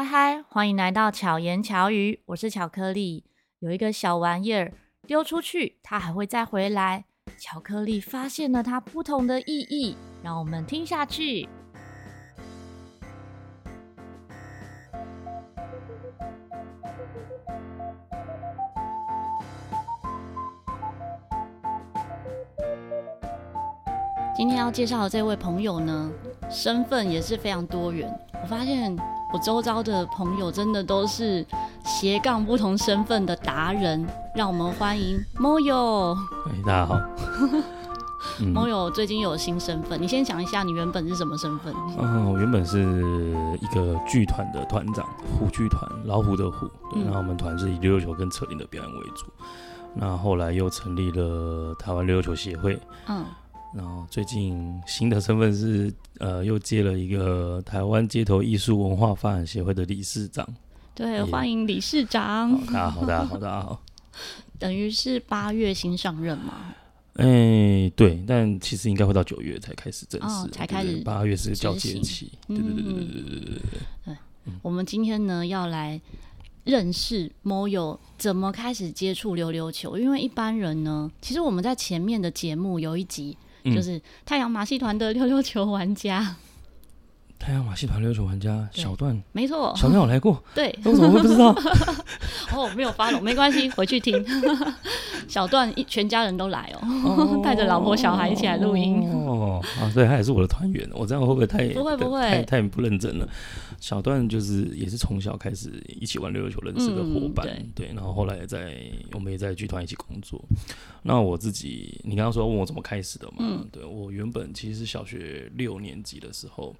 [0.00, 3.26] 嗨嗨，欢迎来到巧言巧语，我是巧克力。
[3.58, 4.72] 有一个小玩意儿
[5.06, 7.04] 丢出去，它还会再回来。
[7.38, 11.46] 巧克力发现了它不同的意义，让我们听下去。
[24.34, 26.10] 今天要介绍的这位朋友呢，
[26.48, 28.10] 身份也是非常多元。
[28.42, 28.96] 我发现
[29.32, 31.46] 我周遭的朋友真的都是
[31.84, 34.04] 斜杠不同身份的达人。
[34.34, 36.16] 让我们欢迎 Moyo。
[36.46, 37.00] 哎，大家好。
[38.42, 41.72] Moyo 最近有新身份，你先讲一下你原本是什么身份？
[41.98, 42.80] 嗯，我原本是
[43.60, 45.06] 一个剧团的团长，
[45.38, 46.66] 虎剧团，老虎的虎。
[46.92, 49.26] 对，然后我们团是以溜溜球跟扯铃的表演为主。
[49.94, 52.80] 那后来又成立了台湾溜溜球协会。
[53.06, 53.24] 嗯。
[53.72, 60.46] 然后最近新的身份是，呃，又接了一个台湾街头艺术文化发展协会的理事长。
[60.92, 62.60] 对，欢迎理事长。
[62.66, 63.80] 大家好，大家好，大家好。
[64.58, 66.74] 等于是八月新上任嘛？
[67.14, 70.96] 哎、欸，对，但其实应该会到九月才开始正式，哦、才开始。
[71.04, 72.32] 八月是交接期。
[72.48, 73.50] 对对对对对对对对。
[73.54, 74.14] 对。
[74.44, 76.00] 对，我们今天呢要来
[76.64, 83.38] 认识 Moyo 怎么开始接触溜溜球，因为一般人呢，其实我们在前面的节目有一集。
[83.64, 86.36] 就是太阳马戏团的溜溜球玩家，
[87.40, 91.48] 太阳马戏团溜溜球玩家小段，没错，小段有来过， 对，我怎么会不知道？
[92.54, 94.22] 哦，没有发了，没关系，回去听。
[95.26, 103.26] 小段一全家人都来哦，带着老婆小孩一起来录音哦啊，对，他也是我的团员，我这样会不会太不会不会太太不认真了？
[103.80, 108.76] 小段就是也是从小开始一起玩溜溜球认识的伙伴，嗯、对，对，然后后来也在
[109.12, 110.42] 我们也在剧团一起工作。
[111.02, 113.36] 那我自己，你刚刚说问我怎么开始的嘛？
[113.38, 116.74] 嗯、对，我原本其实是小学六年级的时候，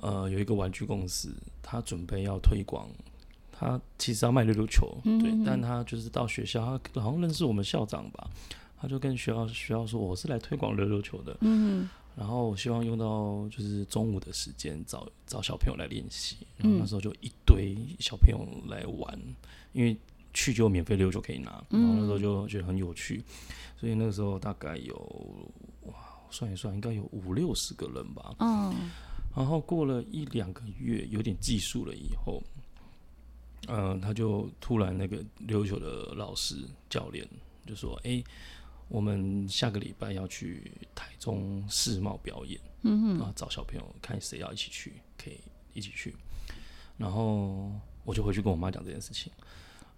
[0.00, 1.32] 呃，有一个玩具公司，
[1.62, 2.88] 他准备要推广，
[3.52, 8.30] 他其实要卖溜溜球，嗯、对，但他就是到学校，他好像认识我们校长吧，
[8.80, 11.88] 他就跟学校学校说，我是来推广溜溜球的，嗯。
[12.16, 19.36] 然后我希望用到就是中午的时间找找小朋友来练习，然后那时候就一堆小朋友来玩，嗯、
[19.72, 19.96] 因为
[20.34, 23.22] 去就有免费溜就可以拿，然后那时候就觉得很有趣，
[23.78, 24.96] 所以那个时候大概有
[25.82, 25.94] 哇，
[26.28, 28.34] 算一算应该有五六十个人吧。
[28.40, 28.74] 嗯，
[29.38, 32.42] 然后过了一两个月有点技术了以后，
[33.68, 36.56] 嗯、呃，他就突然那个溜球的老师
[36.90, 37.26] 教练
[37.66, 38.22] 就说：“哎。”
[38.90, 45.38] 我们下个礼拜要去台中世贸表演，嗯哼，啊，找小朋友看谁要一起去，可以
[45.74, 46.16] 一起去。
[46.96, 47.70] 然后
[48.02, 49.30] 我就回去跟我妈讲这件事情。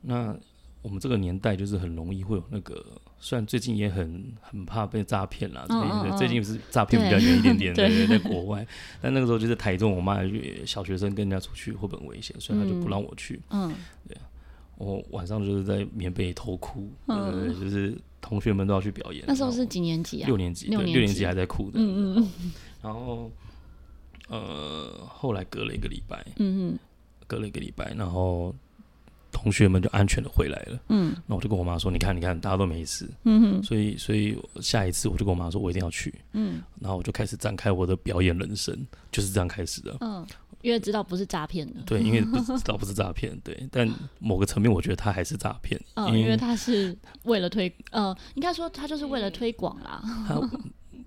[0.00, 0.37] 那
[0.83, 2.85] 我们这个年代就是很容易会有那个，
[3.19, 8.67] 虽然最近也很很怕被诈骗啦，哦哦哦最近是诈骗比较严一点点， 对，对，在国外。
[9.01, 10.19] 但那个时候就是台中，我妈
[10.65, 13.41] 小学生跟人家出去会不会很危险，所以她就不让我去。
[13.51, 13.75] 嗯，
[14.09, 14.17] 对。
[14.79, 19.23] 我晚上就是在棉被里偷哭，就是同学们都要去表演。
[19.27, 20.27] 那时候是几年级啊？
[20.27, 21.73] 六年级，六年级，六年级还在哭的。
[21.75, 22.53] 嗯嗯嗯。
[22.81, 23.31] 然后，
[24.31, 26.79] 呃，后来隔了一个礼拜，嗯嗯，
[27.27, 28.55] 隔了一个礼拜，然后
[29.33, 30.79] 同学们就安全的回来了。
[30.89, 31.15] 嗯。
[31.27, 33.63] 那我就跟我妈说：“你看，你看，大家都没事。”嗯哼。
[33.63, 36.63] 所以，所以下一次我就跟我妈说：“我一定要去。”嗯。
[36.81, 38.77] 然后我就开始展开我的表演人生，
[39.11, 39.97] 就是这样开始的。
[40.01, 40.27] 嗯。
[40.63, 50.03] 因为知道不是诈骗的，对，因为不 知道不是诈骗，对，但某个层面我觉得他还是诈骗，嗯，因为他是为了推，呃，应该说他就是为了推广啦，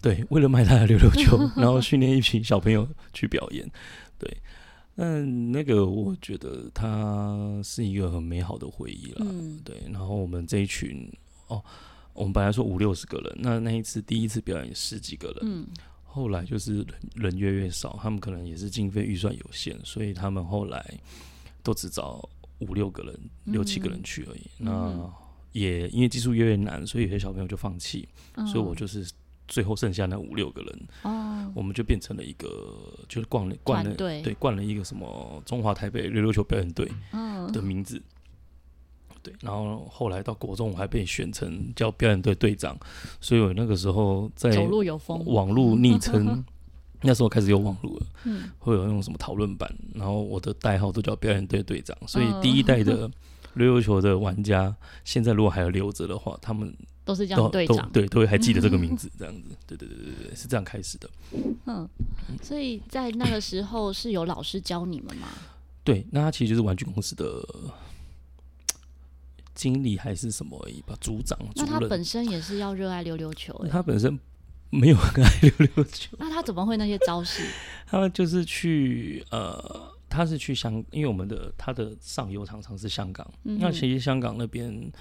[0.02, 3.70] 对，为了卖他的溜溜球， 然后训练一群小朋友去表演，
[4.18, 4.38] 对，
[4.96, 11.12] 但那个我觉得它是一个很美好的回忆了，嗯，对，然后我们这一群，
[11.48, 11.64] 哦，
[12.14, 15.68] 我们本来说五六十个人，那那一次第一次表演十几个人，嗯。
[16.06, 20.86] 后来就是人人越越少，他们可能也是经费预算有限，所以他们后来
[21.64, 22.30] 都只找
[22.60, 24.44] 五六个人、六七个人去而已。
[24.60, 25.14] 嗯、那
[25.54, 28.08] 也因为技术越来越难，所以有些小朋友就放弃。
[28.36, 29.10] 嗯、所以我就是
[29.48, 32.48] 最后剩下那五六个人，哦、我们就变成了一个，
[33.08, 36.90] 就是灌了灌了对灌了一个什么中华台北溜溜球表演队
[37.52, 38.02] 的名字。
[39.22, 42.78] 对，然后后来到国中，我还被选成叫表演队队长，
[43.22, 44.50] 所以我那个时候在
[45.26, 46.44] 网络昵称，
[47.02, 53.10] 那时候开始有网络了，嗯，会有那种什么讨论版，然后我的代号都叫表演队队长，所以第一代的
[53.54, 54.76] 溜溜球的玩家，
[55.06, 56.76] 现在如果还有留着的话，他们
[57.06, 61.10] 都是这样队长，对，都会还记得这个名字，这样子，对对对对对，是这样开始的。
[61.66, 61.88] 嗯，
[62.42, 65.28] 所以在那个时候是有老师教你们吗？
[65.84, 67.44] 对，那他其实就是玩具公司的。
[69.56, 70.58] 经理还是什么
[70.88, 71.38] 吧，组长。
[71.56, 73.54] 那他本身也是要热爱溜溜球。
[73.70, 74.20] 他本身
[74.72, 76.10] 没有很爱溜溜球。
[76.18, 77.44] 那他怎么会那些招式？
[77.86, 84.92] 他就是去呃他是去香，因为我们的他的上游常常是香港，嗯、那其实香港那边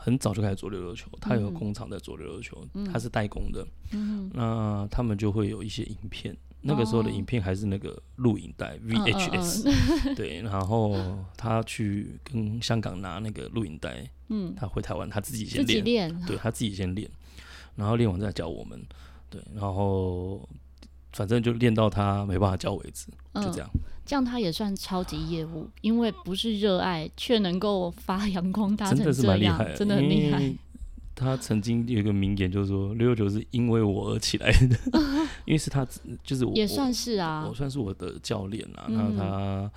[0.00, 2.56] 很早就开始做溜溜球，他有工厂在做溜溜球，
[2.86, 6.34] 他、嗯、是代工的，嗯、那他们就会有一些影片。
[6.60, 10.96] 那个时候的影片还是那个录影带 VHS，、哦、 对，然后
[11.36, 16.22] 他去跟香港拿那个录影带，嗯，他回台湾他自己先练，练。
[16.26, 17.08] 对他自己先练，
[17.76, 18.84] 然后练完再教我们，
[19.30, 20.48] 对，然后
[21.18, 23.80] 反正就练到他没办法教为止，就这样、嗯。
[24.06, 30.54] 这样他也算超级业务，因为不是热爱，却能够发 扬光大，真的是蛮厉害，真的很厉害。
[31.16, 34.78] 他曾经有一个名言，就是说六六九是因为我而起来的，
[35.44, 35.84] 因为是他，
[36.22, 39.68] 就是我也算是啊，我算是我的教练啊，然后他。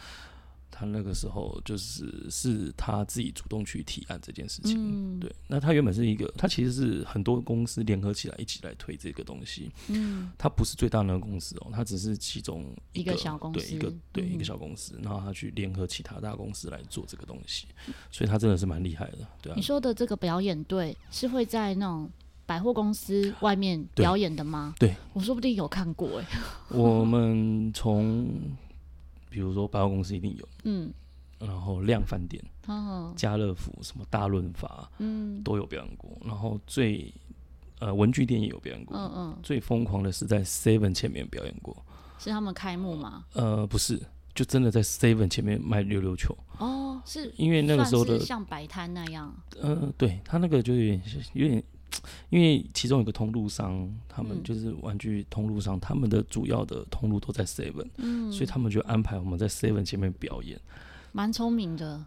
[0.72, 5.32] 他那个时候就是是他自己主动去提案这件事情，嗯、对。
[5.48, 9.70] 那他原本是一个，他其实是很多公司联合起来一起来推这个东西。
[9.90, 17.68] 嗯，他不是最大那个公司哦，他只是其中一个，小公司，对，一个对、嗯、一个小公司，然后他去联合其他大公司来做这个东西，
[18.10, 19.56] 所以他真的是蛮厉害的，对啊。
[19.56, 22.10] 你说的这个表演队是会在那种
[22.46, 24.74] 百货公司外面表演的吗？
[24.80, 26.26] 对，我说不定有看过哎。
[26.70, 28.28] 我们从。
[29.32, 30.92] 比如说百货公司一定有，嗯，
[31.40, 36.12] 然后量贩店，哦，家乐福什么大润发，嗯，都有表演过。
[36.26, 37.14] 然后最
[37.80, 39.38] 呃文具店也有表演过，嗯嗯。
[39.42, 41.76] 最疯狂的是在 Seven 前面表演过，
[42.20, 43.24] 是他们开幕吗？
[43.32, 43.98] 呃，不是，
[44.36, 46.38] 就真的在 Seven 前面卖溜溜球。
[46.58, 49.34] 哦，是因为那个时候的像摆摊那样。
[49.62, 51.02] 呃，对他那个就有点
[51.34, 51.64] 有点。
[52.30, 60.60] 因为其中有个通路商，他们就是玩具通路商，嗯、他们的主要的通路都在 Seven，嗯，所以他们就安排我们在 Seven 前面表演，
[61.12, 62.04] 蛮聪明的，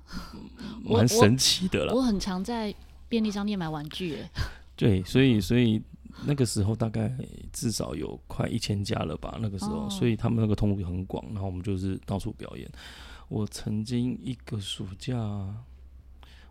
[0.82, 1.92] 蛮神奇的啦。
[1.94, 2.74] 我很常在
[3.08, 4.30] 便利商店买玩具，哎，
[4.76, 5.82] 对，所以所以
[6.24, 7.14] 那个时候大概
[7.52, 12.70] 至少有快一千家了吧，那个时候，哦、所以他们那个通路很广，然后我们就是到处表演。
[13.28, 15.16] 我曾经一个暑假，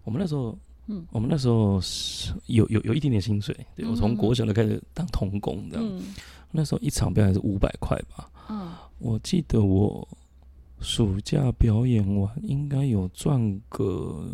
[0.04, 0.58] 我们那时候。
[0.88, 6.14] 嗯，我们那时候是有有有一点点薪水，对，我从国小就开始当童工这样，嗯、
[6.52, 8.30] 那时候一场表演是五百块吧。
[8.50, 10.06] 嗯，我记得我
[10.82, 14.30] 暑假表演完应该有赚个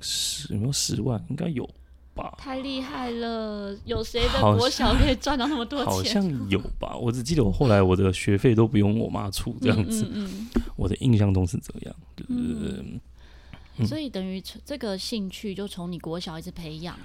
[0.00, 1.68] 十有没有十万，应该有
[2.14, 2.34] 吧？
[2.38, 3.76] 太厉害了！
[3.84, 5.86] 有谁的国小可以赚到那么多钱？
[5.86, 6.96] 好像有吧？
[6.96, 13.00] 我只记得我后来我的学费都不用我妈出这样子，嗯嗯嗯、我的印象中是这样，对对对。
[13.78, 16.98] 嗯所以等于这个兴趣就从你国小一直培养。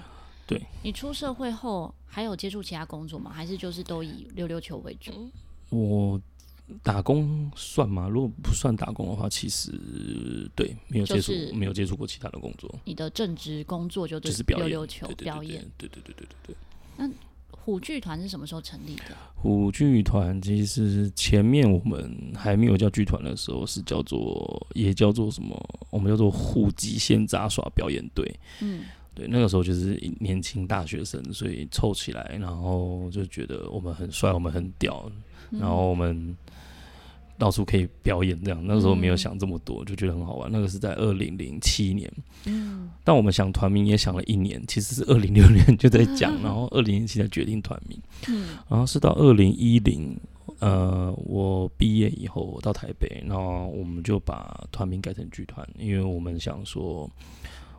[0.46, 0.60] 对。
[0.82, 3.32] 你出社会后还有接触其他工作吗？
[3.32, 5.30] 还是就是都以溜溜球为主？
[5.70, 6.20] 我
[6.82, 8.08] 打工算吗？
[8.08, 9.70] 如果不算打工的话，其实
[10.56, 12.74] 对没有接触，没有接触过其他的工作。
[12.84, 15.64] 你的正职工作就就是溜溜球表演。
[15.76, 16.56] 对对对对对对。
[16.96, 17.10] 那
[17.64, 19.16] 虎剧团是什么时候成立的？
[19.34, 25.58] 虎剧团其实前面我们还没有叫剧团的时候，是叫做也叫做什么？
[25.88, 28.30] 我们叫做虎极限杂耍表演队。
[28.60, 28.82] 嗯，
[29.14, 35.10] 对，那个时候就是年轻大学生，所以凑起来，然后就觉得我们很帅，我们很屌，
[35.50, 36.36] 然后我们。
[37.36, 40.50] 到处可以表演，这样那个时候没有想这么多，就觉得很好玩。
[40.50, 42.10] 那个是在二零零七年，
[42.46, 50.16] 嗯，但我们想团名也想了一年，其实是二零六 年就在讲，然后二零零七才决定团名，嗯，然后是到二零一零，
[50.60, 57.10] 呃，我毕业以后我到台北，然后我们就把团名改成剧团，因为我们想说，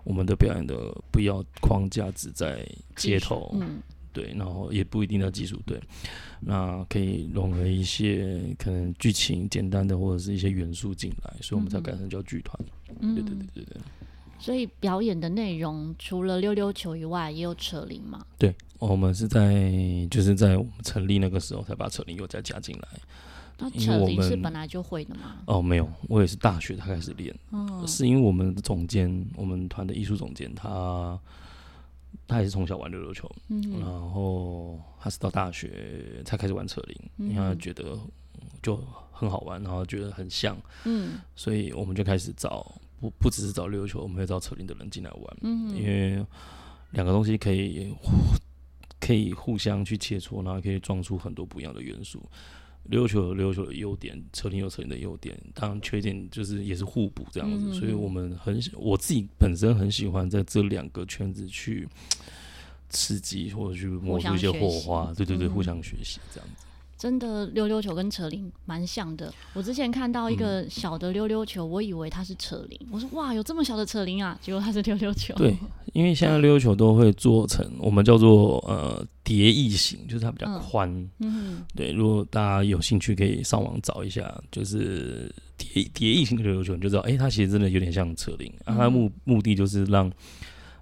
[0.04, 0.76] 我们的表演的
[1.12, 3.82] 不要框架只在街头，嗯。
[4.16, 5.78] 对，然后也不一定要技术对，
[6.40, 12.58] 那可以融合一些可能剧情简单的或者是一些元素进来，所以我们才改成叫剧团。
[13.02, 13.78] 嗯，对对对对对。
[14.40, 18.26] 所以表演的内容除了溜溜球以外，也有扯铃嘛？
[18.38, 19.62] 对，我们是在
[20.10, 22.88] 就是在我们成立那个时候才把扯铃又再加进来。
[23.58, 25.38] 那扯铃是本来就会的吗？
[25.46, 27.34] 哦，没有，我也是大学才开始练。
[27.52, 31.20] 嗯，是因为我们的总监，我们团的艺术总监他。
[32.28, 37.98] 他也是从小玩溜溜球，嗯、然后他是到大学才开始玩扯铃，嗯、因为他觉得
[38.62, 38.76] 就
[39.12, 46.26] 很好玩，然后觉得很像，嗯，所以我们就开始找不不只是找溜溜球，我们会找扯铃的人进来玩，嗯，因为
[46.92, 47.94] 两个东西可以
[49.00, 52.22] 可以互相去切磋，然后可以撞出很多不一样的元素。
[52.86, 61.88] 溜溜球有溜溜球的优点，扯铃有扯铃的优点，当然缺点就是也是互补这样子，嗯、所以我们很喜，我自己本身很喜欢在这两个圈子去
[62.90, 66.65] 刺激或者去磨出一些火花，对对对，互相学习这样子。
[66.98, 69.34] 真的溜溜球跟扯铃蛮像的。
[69.54, 75.34] 我之前看到一个小的溜溜球，嗯、我以为它是扯铃，我说哇，有这么小的扯铃啊，结果它是溜溜球。
[75.36, 75.56] 对，
[75.94, 81.10] 因为现在溜溜球都会做成我们叫做呃叠翼型，就是它比较宽。
[81.20, 90.12] 嗯，对，如果大家有兴趣，可以上网找一下，就是叠叠翼型的溜溜球，你就知道，哎、欸，它其实真的有点像扯铃，啊，它的目目的就是让。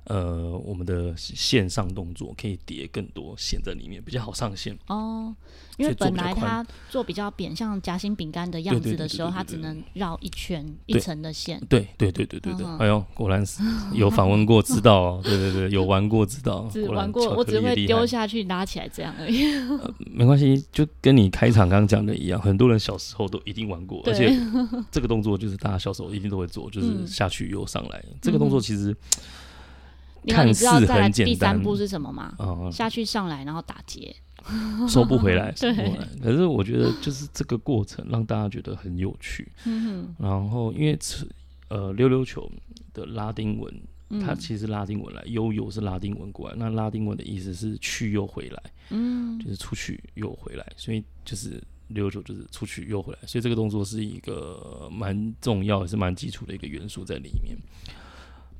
[0.06, 5.34] 呃，我们的线上动作可以叠更多线在里面，比较好上线哦。
[5.78, 11.60] 因为本来它做比较扁，像夹心饼干的样子的时候，它只能绕一圈一层的线。
[11.68, 15.22] 对对对对对对，哎呦，果然是有访问过，知道 哦。
[15.24, 16.70] 对对对，有玩过，知道。
[16.72, 19.42] 只玩过，我只会丢下去拉起来这样而已。
[20.12, 24.32] 没关系，就跟你开场刚刚讲的一样，很多人小时候都一定玩过，而且
[24.92, 28.04] 这个动作就是大家小时候一定都会做，就是下去又上来。
[28.22, 28.96] 这个动作其实。
[30.24, 32.36] 你知道再来第三步是什么吗？
[32.40, 34.16] 嗯、下去上来，然后打结，
[34.88, 35.52] 收不回来。
[35.54, 35.74] 对，
[36.22, 39.52] 可是我觉得就是这个过程让大家觉得很有趣。
[39.66, 40.16] 嗯哼。
[40.20, 40.98] 然后因为
[41.70, 42.50] 呃溜溜球
[42.94, 43.74] 的拉丁文，
[44.22, 57.58] 它其实拉丁文来悠悠是拉丁文过来，那拉丁文的意思是去又回来，嗯，就是出去又回来，所以就是溜溜球就是出去又回来，所以这个动作是一个蛮重要也是蛮基础的一个元素在里面。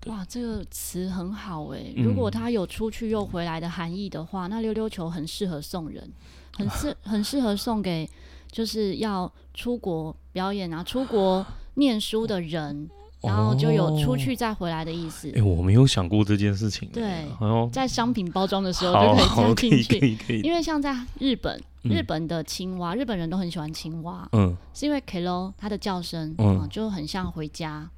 [0.08, 1.94] 哇，这个词很好哎！
[1.96, 6.12] 如果它有出去又回来的含义的话，嗯、那溜溜球很适合送人，
[6.58, 8.10] 很适很适合送给
[8.52, 11.46] 就是要出国表演啊、出国
[11.76, 12.90] 念书的人，
[13.22, 15.30] 哦、然后就有出去再回来的意思。
[15.30, 16.90] 哎、欸，我没有想过这件事情。
[16.92, 17.26] 对，
[17.72, 20.40] 在商品包装的时候就可以加进去。
[20.42, 27.90] 因为像在日本，日本的青蛙，嗯、日本人都很喜欢青蛙，嗯，是因为 Kilo 它的叫声，嗯，嗯，就很像回家。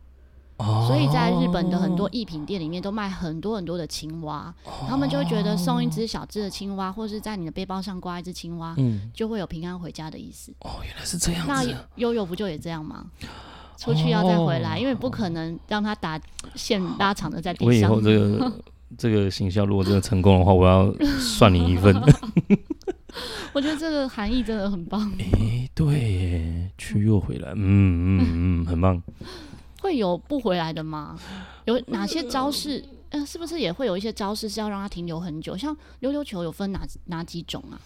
[0.58, 4.54] 所以在日本的很多艺品店里面都卖很多很多的青蛙，
[4.88, 10.54] 他们就会觉得送一只小只的青蛙，或是在你的背包上挂一只青蛙，嗯，就会有平安回家的意思。
[10.60, 11.48] 哦，原来是这样子。
[11.48, 11.64] 那
[11.96, 13.06] 悠悠不就也这样吗？
[13.78, 16.18] 出去要再回来，因为不可能让他打
[16.56, 17.92] 线拉长的在地上。
[17.92, 18.54] 我以后这个
[18.98, 21.94] 这个行销如果真的成功的话，我要算你一份。
[23.52, 25.12] 我觉得这个含义真的很棒。
[25.20, 29.04] 哎，对，去又回来，嗯嗯嗯，很棒。
[29.86, 31.16] 会有不回来的吗？
[31.66, 32.80] 有哪些招式？
[33.12, 35.56] 嗯、呃，是不是也会有一些招式是要让它停留很久？
[35.56, 37.80] 像溜溜球有分哪哪几种啊？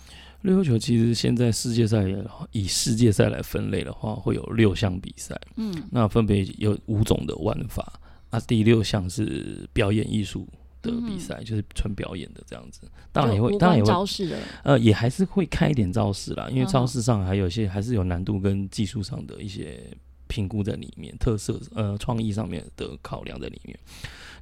[0.44, 2.06] 溜溜球其实现在世界赛
[2.54, 5.38] 以世界赛来分类的话，会有六项比赛。
[5.58, 8.00] 嗯，那分别有五种的玩法。
[8.30, 10.48] 啊，第六项是表演艺术
[10.82, 12.84] 的比赛，嗯、就是纯表演的这样子。
[13.12, 14.38] 当然也会，当然也会招式的。
[14.64, 19.84] 呃，也还是会开一点招式啦，因为招式上还有一些还是有难度跟技术上的一些。
[20.30, 23.78] 评估在里面，特色呃创意上面的考量在里面。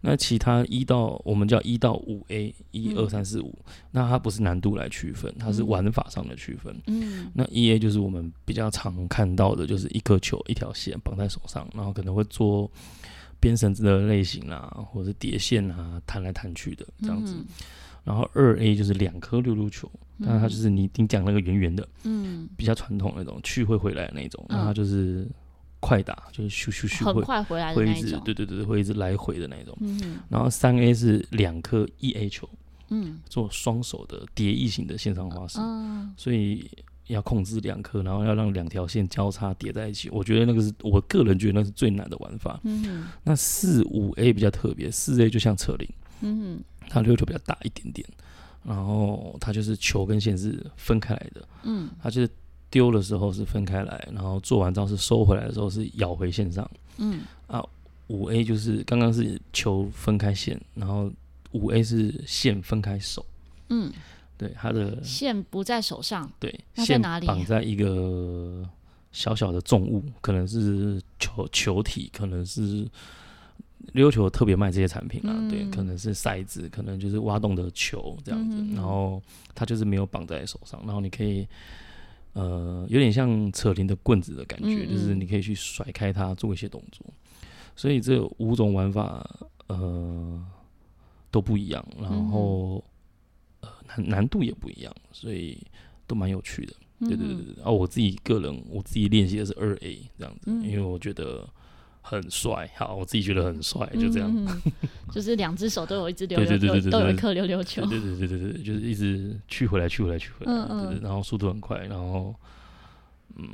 [0.01, 3.58] 那其他一到我们叫一到五 A，一二三四五，
[3.89, 6.79] 那它不是难度来区分，它是玩法上的区分。
[6.86, 12.70] 嗯，那一 A 就是我们比较常看到的，就是一颗球一条线绑在手上，然后可能会做
[13.39, 17.34] 编绳子的类型啊，或者是叠线啊，弹来弹去的这样子。
[17.34, 17.46] 嗯、
[18.03, 25.27] 然后二 A 就是两颗溜溜球，那它就是你你讲那个圆圆的，嗯，比较传统那种去会回来的那种，那它就是。
[25.79, 29.77] 快打就是咻咻咻，很快回来的那种，会一直对对对，会一直来回的那种。
[29.79, 32.50] 嗯，然后三 A 是两颗一 A 球，
[32.89, 36.69] 嗯，做双手的叠翼型的线上花式，嗯，所以
[37.07, 40.10] 要控制两颗，然后要让两条线交叉叠在一起。
[40.10, 42.60] 我觉得那个是我个人觉得那是最难的玩法。
[42.63, 45.88] 嗯，那四五 A 比较特别，四 A 就像扯铃，
[46.22, 48.07] 嗯哼，它溜球比较大一点点，
[48.63, 52.29] 然后它就是球跟线是分开来的，嗯，它就是。
[52.69, 56.69] 丢的时候是分开来，然后做完招是收回来的时候是咬回线上。
[56.97, 57.63] 嗯啊，
[58.07, 61.09] 五 A 就是刚刚是球分开线，然后
[61.51, 63.25] 五 A 是线分开手。
[63.69, 63.91] 嗯，
[64.38, 66.29] 对，它的线不在手上。
[66.39, 67.25] 对，线哪里？
[67.25, 68.67] 绑在一个
[69.12, 72.86] 小小的重物，可能是球球体，可能是
[73.93, 75.33] 溜球特别卖这些产品啊。
[75.33, 78.57] 嗯、对，可能是塞子，可能就是挖洞的球这样子。
[78.57, 79.21] 嗯、然后
[79.55, 81.47] 它就是没有绑在手上，然后你可以。
[82.38, 87.03] 呃，有点像扯铃的棍子的感觉，嗯嗯，就是你可以去甩开它，做一些动作。
[87.75, 89.27] 所以这五种玩法，
[89.67, 90.46] 呃，
[91.32, 92.84] 都不一样，然后、
[93.62, 95.58] 嗯、呃难难度也不一样，所以
[96.06, 96.74] 都蛮有趣的。
[97.00, 97.63] 对对对对。
[97.63, 101.48] 啊，我自己个人，我自己练习的是二 A 这样子，嗯、因为我觉得。
[102.09, 104.61] 很帅，好，我自己觉得很帅，就这样，
[105.11, 112.33] 就是两只手都有一只溜溜球，都有一颗溜溜球，对对对对对，就是一直去回来去回来去回来，嗯嗯，然后速度很快，然后，
[113.35, 113.49] 嗯，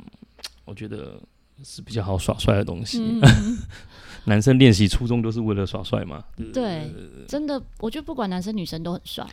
[0.64, 1.20] 我觉得
[1.64, 3.02] 是比较好耍帅的东西。
[3.02, 3.58] 嗯、
[4.26, 6.90] 男生练习初衷都是为了耍帅嘛，对，对，
[7.26, 9.26] 真的，我觉得不管男生女生都很帅，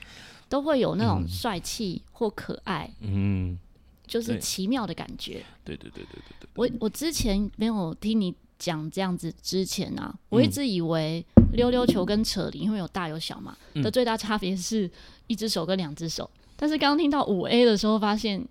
[0.50, 3.60] 都会有那种帅气或可爱，嗯。
[4.08, 5.42] 就是奇妙的感觉。
[5.64, 6.50] 对对对对对对。
[6.56, 14.90] 我我之前没有听你讲这样子之前啊，我一直以为溜溜球跟扯铃因为有大有小嘛，的最大差别是
[15.26, 16.30] 一只手跟两只手。
[16.56, 18.48] 但是刚刚听到五 A 的时候，发现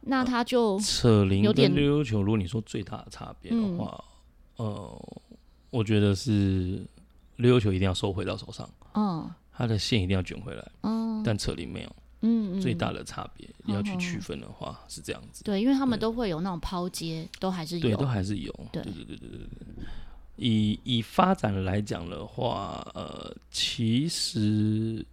[0.00, 4.02] 那它就扯铃跟溜溜球，如果你说最大的差别的话，
[4.56, 5.08] 呃，
[5.68, 6.82] 我觉得是
[7.36, 11.96] 溜溜球一定要收回到手上，嗯，它的线一定要卷回来，嗯，但扯铃没有。
[12.22, 18.82] 嗯，最大的差别要去区分的话是这样子，对，因为他们都会有那种抛接，都还是有，对，都还是有，对。
[18.82, 19.38] 对对对对对。
[20.36, 25.04] 以以发展来讲的话，呃，其实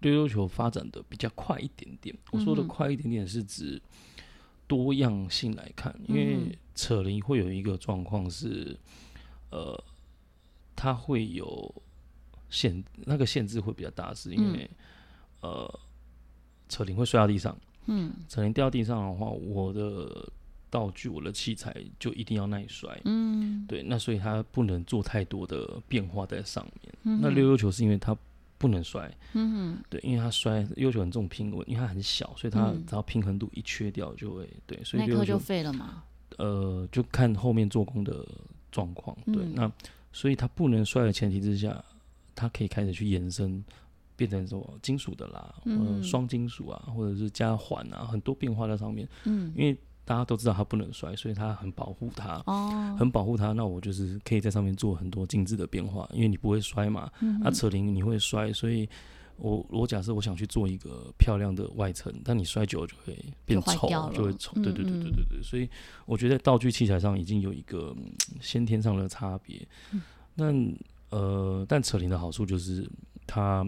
[0.00, 2.14] 溜溜球发展的比较快一点点。
[2.30, 3.80] 我说的快一点点是指
[4.66, 8.78] 多样性来看，因为扯铃会有一个状况是，
[9.50, 9.82] 呃，
[10.76, 11.74] 它会有
[12.50, 14.70] 限，那个限制会比较大，是因为
[15.40, 15.80] 呃。
[16.70, 17.54] 扯铃会摔到地上，
[17.86, 20.26] 嗯，扯铃掉到地上的话，我的
[20.70, 26.94] 道具、我的器材就一定要耐摔，嗯，对，那所以它不能做太多的变化在上面。
[27.02, 28.16] 嗯、那溜溜球是因为它
[28.56, 36.04] 不能摔，嗯，对，因为它摔溜溜球很重平稳，因为它很小，所以它只要平衡度一缺掉就会，对，所以溜溜球就废了嘛。
[36.38, 38.24] 呃，就看后面做工的
[38.70, 39.72] 状况，对，嗯、那
[40.12, 41.84] 所以它不能摔的前提之下，
[42.34, 43.62] 它可以开始去延伸。
[44.20, 49.08] 变成什么金属的啦，嗯，双金属啊，或者是加环啊，很多变化在上面。
[49.24, 49.74] 嗯，因为
[50.04, 53.52] 大家都知道它不能摔，所以它很保护它，哦，很保护它。
[53.52, 57.10] 那我就是可以在上面做很多精致的变化，因为你不会摔嘛。
[57.22, 58.86] 嗯，啊，扯铃你会摔，所以
[59.38, 64.52] 我我假设我想去做一个漂亮的外层，但你摔久了就会变丑，就会丑。
[64.56, 65.66] 对对对对对对，所以
[66.04, 67.96] 我觉得道具器材上已经有一个
[68.38, 69.66] 先天上的差别。
[70.34, 70.52] 那
[71.08, 72.86] 呃，但扯铃的好处就是
[73.26, 73.66] 它。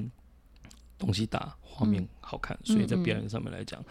[1.03, 3.85] 东西大，画面好看，嗯、所以在表演上面来讲，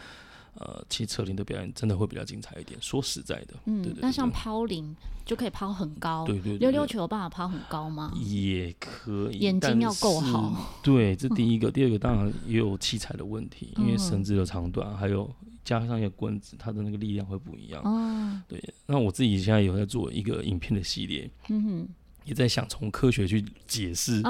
[0.53, 2.79] 呃，其实扯铃的表演真的会比较精彩一点。
[2.81, 8.13] 说实在的，嗯，对对对，那像抛铃就可以抛很高，对对，对，溜溜球有办法抛很高吗？
[8.15, 10.71] 也可以，眼睛要够好。
[10.81, 15.29] 对，这第一个， 第二个当然也有器材的问题，嗯、因为绳子的长短，还有
[15.65, 17.81] 加上一个棍子，它的那个力量会不一样。
[17.83, 18.61] 嗯，对。
[18.85, 21.29] 那我自己现在有在做一个影片的系列。
[21.49, 21.89] 嗯哼。
[22.31, 24.21] 也在想从科学去解释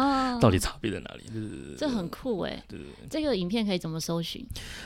[0.41, 2.63] 到底差别在哪里，哦、就是这很酷哎。
[2.67, 4.43] 对对对，这个影片可以怎么搜寻？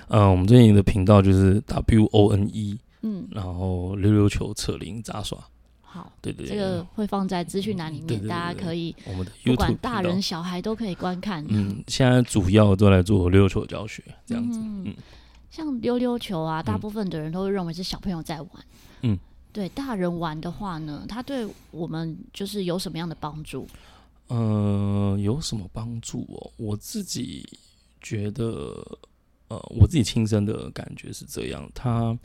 [0.10, 5.40] 嗯，我们最近的频道就是 W O N E，嗯，然后溜溜球、扯铃、杂耍。
[5.82, 11.46] 好，对对，这个会放在资讯栏里面，大家可以我们的不管大人小孩都可以观看。
[11.48, 14.60] 嗯，现在主要都来做溜溜球教学，这样子。
[14.60, 14.96] 嗯，嗯
[15.50, 18.50] 像溜溜球啊，大部分的人都会认为是小朋友在玩。
[19.04, 19.18] 嗯。
[19.56, 23.66] 对大人玩的话呢，他对我们就是有什么样的帮助？
[24.28, 26.52] 呃，有什么帮助哦？
[26.58, 27.48] 我自己
[28.02, 28.86] 觉得，
[29.48, 32.20] 呃，我自己亲身的感觉是这样，它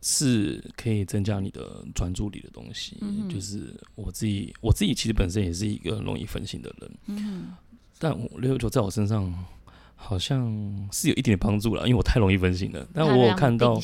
[0.00, 2.96] 是可以增加你的专注力的东西。
[3.02, 6.90] 嗯，就是我自己，我自己其实本身也是一个很容易分心的人。
[7.08, 7.52] 嗯，
[7.98, 9.30] 但我溜溜球在我身上。
[9.98, 10.46] 好像
[10.92, 12.86] 是有一点点帮助了，因为我太容易分心了。
[12.92, 13.80] 但我有看到，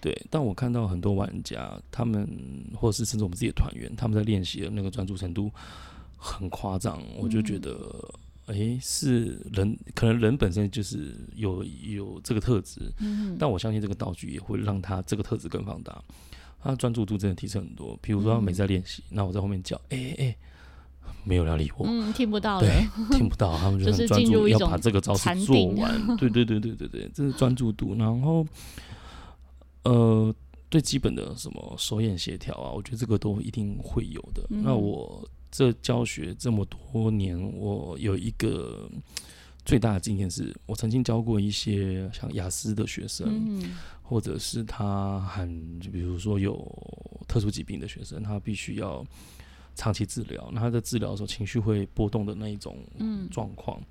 [0.00, 2.26] 对，但我看到很多玩家，他们
[2.74, 5.50] 或者是甚至我们自己的团员，他们在练习的那个专注程度
[6.16, 7.76] 很夸张，我就觉得，
[8.46, 16.02] 哎、嗯欸，是人可能人本身就是有有这个特质，嗯、但我相信这个道具也会让他这个特质更放大，
[16.62, 17.98] 他专注度真的提升很多。
[18.00, 20.24] 比如说他每次在练习，那、嗯、我在后面叫，哎、欸、哎。
[20.26, 20.36] 欸
[21.24, 26.06] 没有人要理我，嗯，听不到，对，听不到，他们就 很专注，要把这个招式做完。
[26.16, 27.94] 对对对对对对，这是专注度。
[27.94, 28.46] 然后，
[29.84, 30.34] 呃，
[30.70, 34.42] 最基本的什么手眼协调啊，我觉得这个都一定会有的。
[34.50, 38.88] 嗯、那我这教学这么多年，我有一个
[39.64, 46.56] 最大的经验是，我曾经教过一些像雅思的学生，嗯、或者是他很，就比如说有
[47.28, 49.04] 特殊疾病的学生，他必须要。
[49.78, 52.76] 长期治疗，那他在治疗的时候情绪会波动的那一种
[53.30, 53.86] 状况，嗯、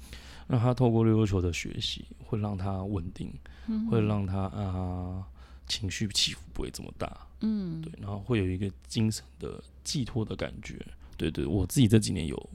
[0.48, 3.34] 那他透过溜溜球的学习，会让他稳定，
[3.68, 5.24] 嗯、会让他啊
[5.66, 10.78] 情绪起伏不会这么大，嗯，对，然后会有一个精神的寄托的感觉，
[11.16, 12.50] 对对，我自己这几年有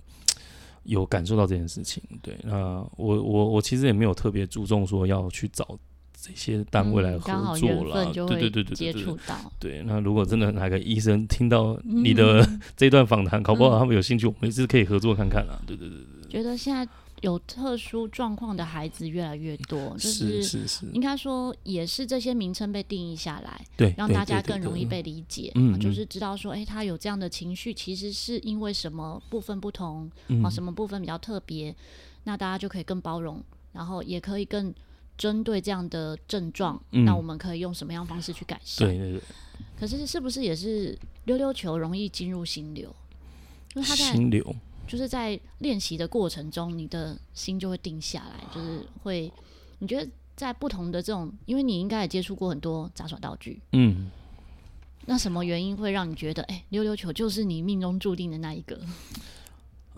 [0.83, 5.79] 有感受到这件事情，对，那我我我其实也没有特别注重说要去找。
[6.25, 9.37] 这些单位来合作了，对对对对，接触到。
[9.59, 15.61] 对，那如果真的哪个医生听到你的 这段访谈，搞不好他们有兴趣，我们也是可以合作看看啦。
[15.67, 16.31] 对对对对。
[16.31, 16.87] 觉得现在
[17.23, 25.51] 有特殊状况的孩子越来越多，就是是是，应该说也是这些名称被定义下来，对，让大家更容易被理解。
[25.57, 30.09] 嗯，就是知道说，哎，他有这样的情绪，其实是因为什么部分不同，
[30.45, 31.75] 啊，什么部分比较特别，
[32.23, 34.73] 那大家就可以更包容，然后也可以更。
[35.17, 38.89] 针对这样的症状，嗯、那我们可以用什么样方式去改善？
[38.89, 39.23] 对对对。
[39.79, 42.95] 可是是不是也是溜溜球容易进入心流？
[43.75, 44.55] 因为他在心流
[44.87, 49.33] 就是在练习的过程中，你的心就会定下来，就是会。
[49.79, 54.13] 你觉得在不同的这种，因为你应该也接触过很多杂耍道具，嗯，
[55.07, 58.79] 那什么原因会让你觉得，哎、欸，溜溜球就是你命中注定的那一个？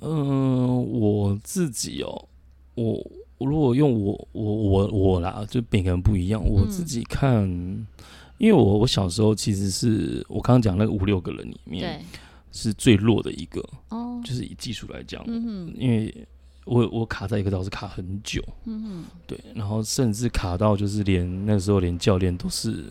[0.01, 2.27] 嗯、呃，我自己哦，
[2.75, 2.93] 我
[3.39, 6.43] 我如果用我我我我啦，就每个人不一样。
[6.45, 7.87] 我自己看，嗯、
[8.39, 12.05] 因为我我小时候其实是我刚刚讲那个五六个人里面，
[12.53, 16.15] 是最弱的一个哦，就是以技术来讲，嗯哼，因为。
[16.67, 22.87] 我我卡在一个岛是卡很久，嗯哼，对，然后甚至卡到就是连那时候连教练都是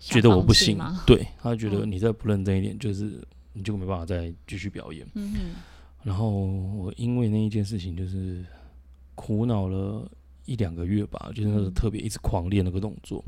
[0.00, 5.38] 觉得我不行，对，他觉得你再不认真一点，就是你就没办法再继续表演，嗯哼，
[6.02, 8.44] 然后我因为那一件事情就是
[9.14, 10.10] 苦恼了
[10.44, 13.24] 一两个月吧，就是那个特别一直狂练那个动作，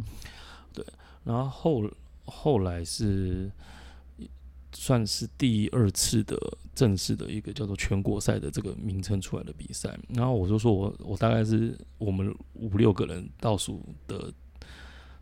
[0.72, 0.84] 对，
[1.24, 1.90] 然后后
[2.24, 3.50] 后来是。
[4.76, 6.37] 算是第二次的
[6.74, 14.34] 正式的一个叫做全国赛的这个名称出来的比赛，然后我就说我我大概是我们五六个人倒数的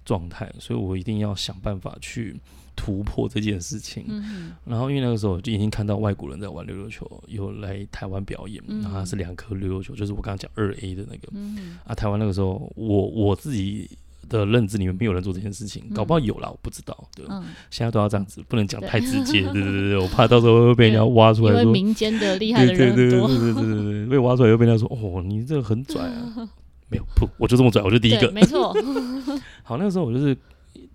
[0.06, 2.40] 状态，所以我一定要想办法去
[2.76, 4.04] 突破这件事情。
[4.08, 11.28] 嗯、然后因为那个时候就已经看到外国人在玩溜溜球，有来台湾表演，然后是两颗溜溜球，就是我刚刚讲二 A 的那个。
[11.32, 13.88] 嗯、啊，台湾那个时候我我自己。
[14.28, 16.96] 的认知里面没有人做这件事情，搞不好有啦，我不知道。
[17.14, 19.42] 对，嗯、现在都要这样子，不能讲太直接。
[19.42, 22.94] 对 对对对，我怕到时候会被人家挖出来说，民间的厉害的人。
[22.94, 26.48] 对对对对对对对，被挖出来又被人家说，哦，你这个很拽啊。
[26.88, 28.30] 没有，不，我就这么拽，我就第一个。
[28.32, 28.74] 没错。
[29.64, 30.35] 好，那个时候我就是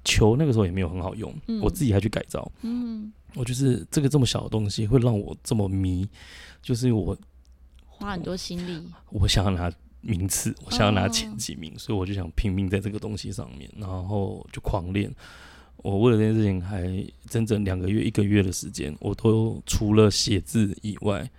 [0.04, 2.52] 球，那个时候也没有很好用，嗯、我自己还去改造。
[2.62, 6.08] 嗯，我就是这个这么小的东西会让我这么迷，
[6.62, 7.18] 就是我
[7.86, 9.72] 花很多心力，我，想要拿。
[10.00, 11.80] 名次，我想要拿前几名，oh.
[11.80, 15.14] 所以我就想拼命在这个东西上面，然后就狂练。
[15.78, 21.30] 我为了这件事情，还整整两个月、一个月的时间，我都除了写字以外，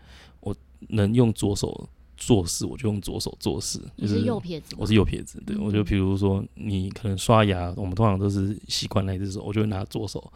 [0.41, 0.55] 我
[0.89, 3.79] 能用左手做事，我就用左手做事。
[3.97, 5.43] 就是，你是右撇子，我是右撇子。
[5.47, 10.31] 对，我就比如说，你可能刷牙，我们通常都是习惯那只手，我就会拿左手，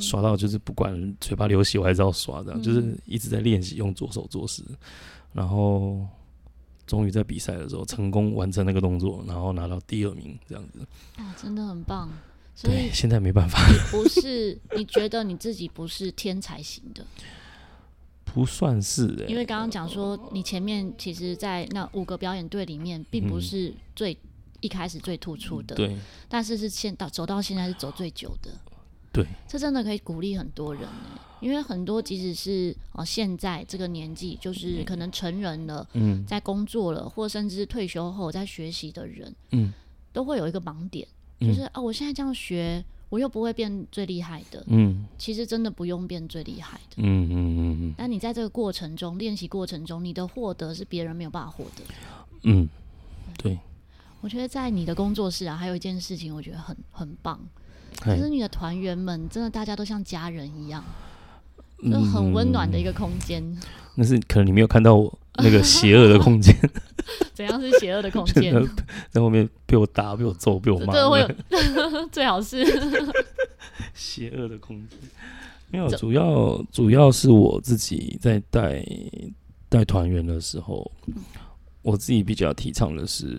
[0.00, 4.62] 刷到就是不管嘴巴流血，我还是要刷，这样就是一直在练习用左手做事，
[5.32, 6.06] 然后。
[6.86, 10.86] 终于在比赛的时候成功完成那个动作，然后拿到第二名，这样子。
[11.16, 12.10] 啊，真的很棒。
[12.54, 13.58] 所以对，现在没办法。
[13.72, 14.60] 你不是？
[14.76, 17.02] 你觉得你自己不是天才型的？
[18.34, 19.26] 不算是欸。
[19.26, 24.18] 因为刚刚讲说，你前面其实，在那五个表演队里面，并不是最、嗯、
[24.60, 25.76] 一开始最突出的。
[25.76, 25.96] 对。
[26.28, 28.50] 但是是现到走到现在是走最久的。
[29.12, 29.24] 对。
[29.46, 31.20] 这真的可以鼓励很多人欸。
[31.40, 39.70] 因为很多即使是哦，现在这个年纪，就是可能成人了，嗯，在工作了，或甚至是退休后在学习的人，嗯，
[40.10, 41.06] 都会有一个盲点，
[41.38, 47.94] 就是啊、哦，我现在这样学，我又不会变最厉害的，嗯，其实真的不用变最厉害的，嗯嗯嗯嗯。
[47.96, 51.82] 但你在这个过程中，练习过程中，你的获得是别人没有办法获得，
[52.42, 52.68] 嗯，
[53.38, 53.58] 对。
[54.20, 57.38] 我觉得在你的工作室啊，还有一件事情，我觉得很很棒，
[58.04, 60.82] 就是你的团员们真的大家都像家人一样。
[61.82, 63.58] 就很温暖的一个空间、嗯。
[63.96, 66.54] 那是可能你没有看到我那个邪恶的空间。
[67.34, 68.54] 怎样是邪恶的空间？
[69.10, 70.92] 在后面被我打、被我揍、被我骂。
[70.92, 72.64] 对，会有 最好是
[73.94, 74.98] 邪恶的空间。
[75.70, 78.84] 没有，主要主要是我自己在带
[79.68, 80.90] 带团员的时候，
[81.82, 83.38] 我自己比较提倡的是。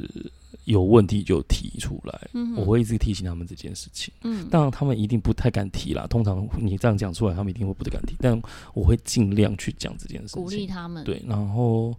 [0.65, 4.13] 有问题就提出来，嗯、我会一直提醒他们这件事情。
[4.23, 6.05] 嗯，当然他们一定不太敢提啦。
[6.07, 8.15] 通常你这样讲出来，他们一定会不太敢提。
[8.19, 8.39] 但
[8.73, 11.03] 我会尽量去讲这件事情，鼓励他们。
[11.03, 11.95] 对，然后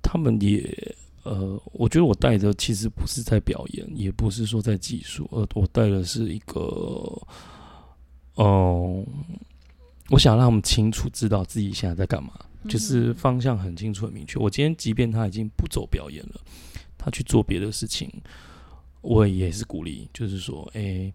[0.00, 6.60] 他们也呃，我觉得我带的其实不是在表演，也不是说在技术，呃，我带的是一个，
[8.36, 9.06] 嗯、呃，
[10.10, 14.38] 我想让他们清楚知道自己现在在干嘛，嗯、就是方向很清楚、很明确。
[14.38, 16.40] 我今天即便他已经不走表演了。
[17.04, 18.08] 他去做别的事情，
[19.00, 21.14] 我也是鼓励，就是说，哎、欸，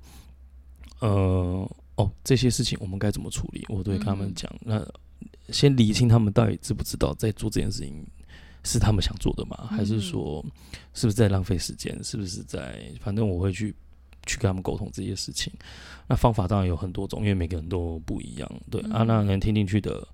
[1.00, 3.66] 呃，哦，这些事情我们该怎么处理？
[3.70, 4.52] 我都会跟他们讲。
[4.66, 4.86] 嗯、
[5.48, 8.06] 那先理清他们到底知不知道在做这件事情
[8.64, 9.68] 是他们想做的吗？
[9.72, 10.46] 还是说
[10.94, 11.98] 是不是在浪费时间？
[12.04, 12.92] 是不是在？
[13.00, 13.74] 反正我会去
[14.26, 15.54] 去跟他们沟通这些事情。
[16.08, 18.52] 那方法当然有很多种，因为每个人都不一样。
[18.70, 20.06] 对、嗯、啊，那能听进去的。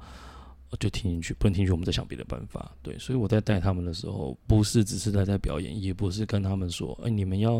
[0.79, 2.71] 就听进去，不能听进去，我们再想别的办法。
[2.81, 7.57] 对，所以我在带他们的时候，不是只是在在表演，也不是跟他们说，哎、欸，你们要，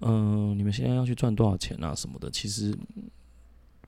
[0.00, 2.30] 嗯、呃，你们现在要去赚多少钱啊什么的。
[2.30, 2.76] 其实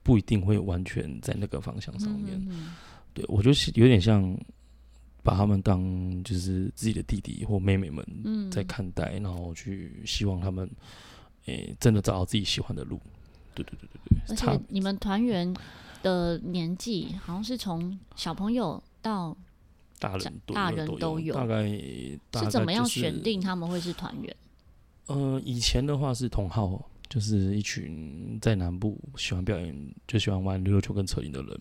[0.03, 2.37] 不一定会完全在那个方向上面。
[2.37, 2.71] 嗯嗯嗯，
[3.13, 4.37] 对，我就是有点像
[5.23, 8.05] 把他们当就是自己的弟弟或妹妹们
[8.49, 10.69] 在看待，嗯、然后去希望他们
[11.45, 12.99] 哎、欸、真的找到自己喜欢的路。
[13.53, 14.21] 对对对对对。
[14.29, 15.53] 而且你们团员
[16.01, 19.35] 的年纪好像是从小朋友到
[19.99, 24.35] 大人，大人都有，大概是怎么样选定他们会是团员？
[25.07, 29.75] 呃，以前的话是同好，就是一群在南部喜欢表演，
[30.07, 31.59] 就喜欢玩溜溜球跟扯铃的人。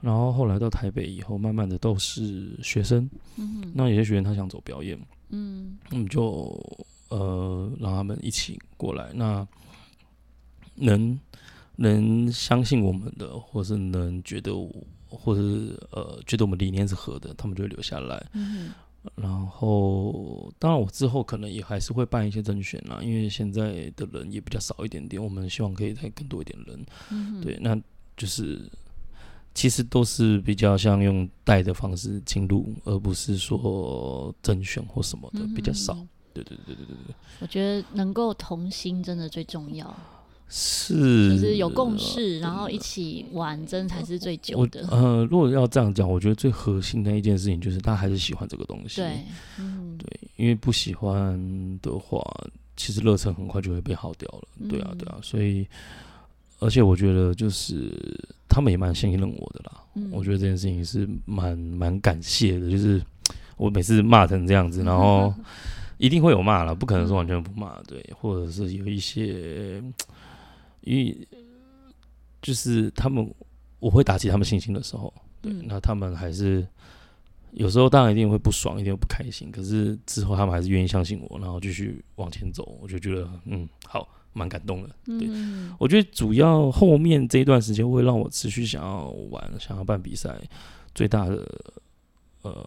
[0.00, 3.10] 然后后来到台北以后，慢慢的都是学生。
[3.36, 4.96] 嗯，那有些学员他想走表演，
[5.30, 9.10] 嗯，我们就呃让他们一起过来。
[9.12, 9.44] 那
[10.76, 11.18] 能
[11.78, 14.70] 能相信我们的，或是能觉得我，
[15.06, 18.26] 或是呃觉得我们理念是合的，他们就会留下来。
[18.32, 18.72] 嗯，
[19.14, 26.86] 然后当然我之后可能也还是会办一些甄选啦，因为现在的人也比较少一点点，我们希望可以再更多一点人。
[27.10, 27.80] 嗯，对，那
[28.16, 28.60] 就是。
[29.54, 35.94] 其实都是比较像用带的方式进入，而不是说甄选或什么的，嗯、比较少。
[36.32, 37.14] 对对对对对对。
[37.40, 39.92] 我觉得能够同心真的最重要，
[40.48, 44.86] 是就是有共识，然后一起玩，真才是最久的。
[44.90, 48.96] 呃，如果要这样讲，我觉得最核心的一件事情就是大家还是喜欢这个东西。
[49.00, 49.24] 对，
[49.58, 52.22] 嗯，对，因为不喜欢的话，
[52.76, 54.68] 其实热忱很快就会被耗掉了。
[54.68, 55.66] 对啊，对啊，所以。
[56.60, 57.88] 而且我觉得，就是
[58.48, 59.80] 他们也蛮信任我的啦。
[59.94, 62.68] 嗯、我觉得这件事情是蛮蛮感谢的。
[62.68, 63.00] 就是
[63.56, 65.32] 我每次骂成这样子，然后
[65.98, 69.80] 一定会有骂了，不可能说完全不骂，对，或者是有一些，
[70.88, 71.28] 因为
[72.40, 73.32] 就是他们
[73.78, 76.66] 我会打击他们信心的时候，对，那他们还是
[77.52, 84.08] 有时候当然一定会不爽，一定会不开心，可是之后他们还是愿意相信我，然后继续往前走，我就觉得嗯好。
[84.34, 90.38] 蛮感动的，对，嗯、我觉得主要后面这一段时间会让我持续想要玩，想要办比赛，
[90.94, 91.44] 最大的
[92.42, 92.64] 呃，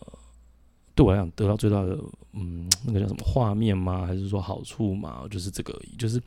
[0.96, 1.98] 对我来讲得到最大的
[2.34, 4.06] 嗯，那个叫什么画面吗？
[4.06, 5.28] 还是说好处嘛？
[5.30, 6.22] 就是这个而已，就是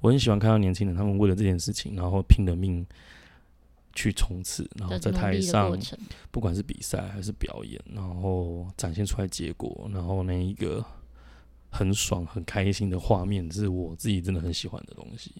[0.00, 2.86] 我很喜欢看到年轻人他们为了这件事情，然后拼了命
[3.94, 5.78] 去冲刺，然后在台上，
[6.30, 10.84] 不管是比赛还是表演，然后展现出来结果，然后那一个。
[11.70, 15.30] 很爽、很开心的画面，是我自己真的很喜欢的东西。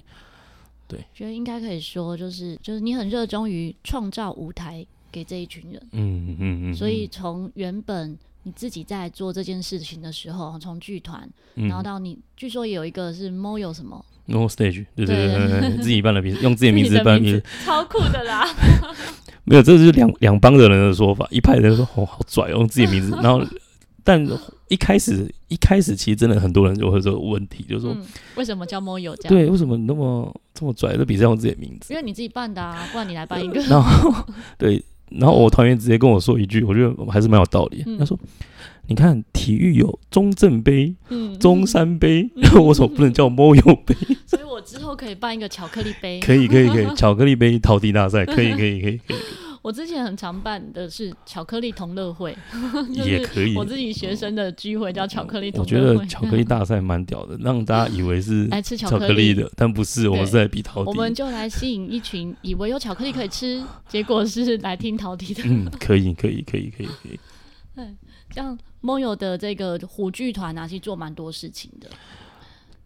[0.86, 5.88] 对，觉得应该可以说，就是就是你很热衷于创造舞台给这一群人。
[5.92, 6.74] 嗯嗯嗯。
[6.74, 8.14] 所以从原本
[8.48, 18.48] 你自己在做这件事情的时候，从剧团，然后到你据说也有一个是 Moyo 什么 No Stage，对对对对，自己办的比赛，用自己的名字办的比赛，超酷的啦。
[19.44, 23.46] 没有，这是两两帮的人的说法，一派人说哦好拽，用自己的名字，然后。
[24.04, 24.26] 但
[24.68, 28.02] 一开始，一开始其实真的很多人就会说问题，就是说、嗯、
[28.36, 29.28] 为什么叫 Moyo 这样？
[29.28, 30.96] 对，为什么那么这么拽？
[30.96, 31.92] 这比赛用自己的名字？
[31.92, 33.60] 因为你自己办的啊，不然你来办一个。
[33.64, 34.10] 然后
[34.56, 37.82] 对，然后我团员直接跟我说一句，我觉得还是蛮有道理。
[37.86, 38.18] 嗯、他说
[38.88, 43.94] ：“你看体育有中正杯、嗯、中山杯，那为什么不能叫 Moyo 杯？”
[44.26, 46.20] 所以我之后可以办一个巧克力杯。
[46.20, 49.16] 可以，可以，可以， 巧克力杯 陶笛大赛，可以，可以，可以，可以。
[49.68, 52.34] 我之前很常办的是巧克力同乐会，
[52.90, 53.54] 也可以。
[53.54, 55.76] 我自己学生的聚会叫巧克力同乐会。
[55.76, 60.88] 我觉得巧克力大赛蛮屌的，让大家以为是 来吃巧克力的，但不是，我们是在比陶笛。
[60.88, 65.42] 我们就来吸引一群以为有巧克力可以吃， 结果是来听陶笛的。
[65.44, 67.20] 嗯，可以，可以，可以，可以，可以。
[67.76, 67.84] 对，
[68.34, 71.90] 像 Moyo 的这个虎剧团啊，其实做蛮多事情的。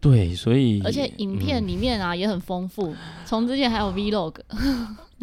[0.01, 2.93] 对，所以而且影片里面啊、嗯、也很丰富，
[3.25, 4.35] 从之前还有 Vlog，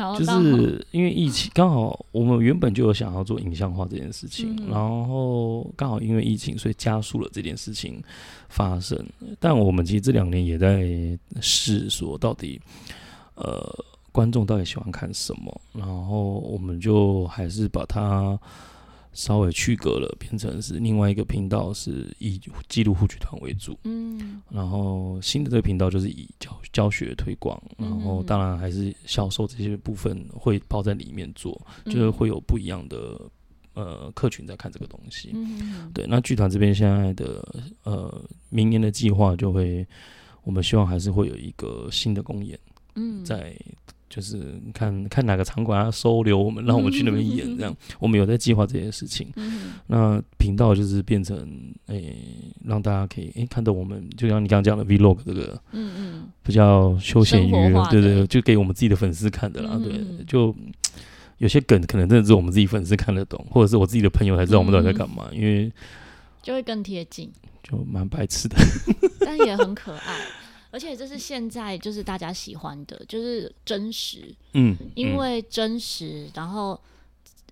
[0.00, 8.02] 然后就是因为疫情刚好，我们原本就有想要做影像化这件事情，嗯、然后刚好因为疫情，所以加速了这件事情
[8.48, 8.98] 发生。
[9.38, 10.88] 但我们其实这两年也在
[11.40, 12.60] 试，说到底，
[13.34, 18.38] 呃，观众到底喜欢看什么，然后我们就还是把它。
[19.12, 23.76] 稍微区隔了，变成是另外一个频道，是以记录护剧团为主。
[23.84, 33.20] 嗯，然后新的这个频道就是以教教学推广，然后当然还是销售这些部分会包在里面做，嗯、就是会有不一样的
[33.74, 35.30] 呃客群在看这个东西。
[35.34, 36.06] 嗯，对。
[36.08, 39.86] 那剧团这边现在的呃明年的计划就会，
[40.44, 42.58] 我们希望还是会有一个新的公演。
[42.94, 43.56] 嗯，在。
[44.10, 49.32] 就是看看哪个场馆要收留我们，让我们去那边演，这样 我们有在计划这件事情。
[49.86, 51.38] 那频道就是变成
[51.86, 52.16] 诶、欸，
[52.64, 59.80] 让大家可以诶、欸、看到我们，就像你刚刚讲的 Vlog 这个，嗯嗯，比较休闲娱乐，对，对对，就给我们自己的粉丝看的啦。
[59.82, 60.52] 对，就
[61.38, 65.72] 有些梗可能真的是我们自己粉丝看得懂，或者是我自己的朋友才知道我们到底在干嘛，因为
[66.42, 67.30] 就会更贴近，
[67.62, 68.56] 就蛮白痴的，
[69.20, 70.16] 但也很可爱。
[70.70, 76.80] 而且这是现在就是大家喜欢的，就是真实，嗯，因为真实，然后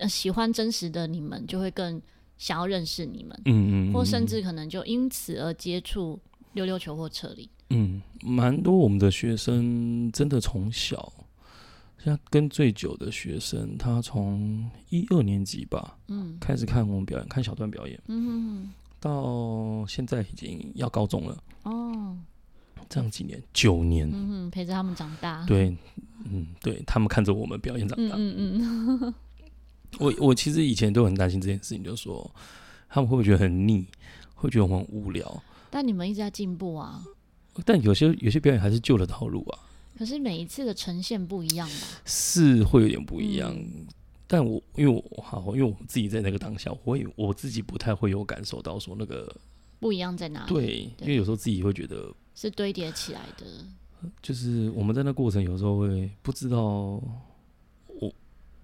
[0.08, 2.00] 喜欢真实的你们就会更
[2.36, 6.18] 想要认识你们，嗯嗯，或甚至可能就因此而接触
[6.52, 7.48] 溜溜球或扯铃。
[7.70, 11.12] 嗯，蛮多我们的学生真的从小，
[12.02, 22.16] 像跟最久的学生，他从一二年级吧，嗯，开始看我们表演，看小段表演，嗯哼哼，到现在已经要高中了，哦，
[22.88, 25.76] 这样几年，九年，嗯哼，陪着他们长大，对，
[26.24, 29.14] 嗯，对他们看着我们表演长大，嗯嗯嗯，
[29.98, 32.30] 我我其实以前都很担心这件事情，就是说
[32.88, 33.86] 他们会不会觉得很腻，
[34.34, 37.04] 会觉得我们很无聊，但你们一直在进步啊。
[37.64, 39.58] 但有些有些表演还是旧的套路啊。
[39.98, 41.86] 可是每一次的呈现不一样吧？
[42.04, 43.52] 是会有点不一样。
[43.52, 43.84] 嗯、
[44.28, 49.34] 但我因为我好，因为我自己在那个当下，我也我自己不太会有感受到说那个
[49.80, 50.48] 不一样在哪里。
[50.48, 53.46] 对，对因为有时候自己会觉得是堆叠起来的。
[54.22, 58.12] 就是我们在那过程有时候会不知道我，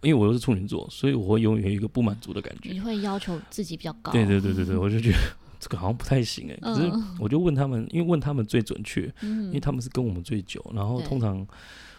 [0.03, 2.71] 因为我又是处女座，所以我会永远有一个不满足的感觉。
[2.71, 4.13] 你会要求自己比较高？
[4.13, 5.19] 对对对对对，我就觉得。
[5.61, 11.47] 这个好像不太行哎，可是我就问他们，因为问他们最准确，因为他们是跟我们最久，然后通常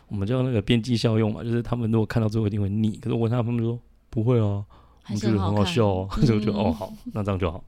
[0.07, 3.79] 我们叫那个边际效用嘛，就是他们如果看到最后一定会腻，可是我问他们，他们说
[4.11, 4.63] 不会哦，
[5.07, 7.63] 我们觉得很好笑哦，所以我就哦好，那这样就好。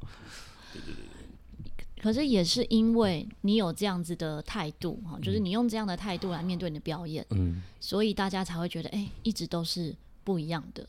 [2.07, 9.93] 可是也是因为你有这样子的态度哈，就是你用这样的态度来面对你的表演，嗯，所以大家才会觉得哎，一直都是
[10.23, 10.87] 不一样的。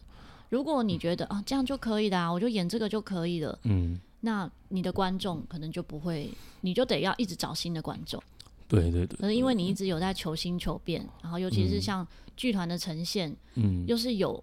[0.49, 3.99] 如果你觉得啊这样就可以的，啊我就演这个就可以了，嗯。
[4.21, 8.23] 那你的观众可能就不会，你就得要一直找新的观众。
[8.69, 9.19] 对对对。
[9.19, 14.41] 可是因为你一直有在求新求变，然后尤其是像剧团的呈现，嗯，又是有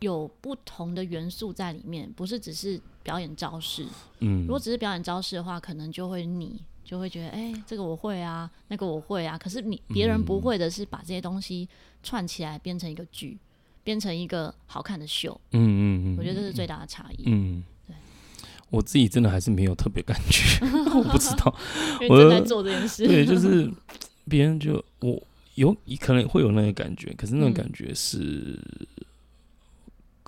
[0.00, 3.86] 有不同的元素在里面，不是只是表演招式。
[4.18, 4.42] 嗯。
[4.42, 9.38] 如果只是表演招式的话，可能就会腻，就会觉得哎、欸，这个我会啊，那个我会啊。
[9.38, 11.68] 可是你别人不会的是把这些东西
[12.02, 13.38] 串起来变成一个剧，
[13.84, 15.40] 变成一个好看的秀。
[15.52, 16.16] 嗯嗯嗯。
[16.18, 17.22] 我觉得这是最大的差异。
[17.26, 17.62] 嗯。
[18.70, 21.52] 我自己真的还是没有特别感觉，我不知道。
[22.08, 23.04] 我 正在做这件事。
[23.04, 23.68] 对，就是
[24.28, 25.20] 别人就我
[25.56, 28.99] 有可能会有那个感觉，可是那种感觉是，嗯、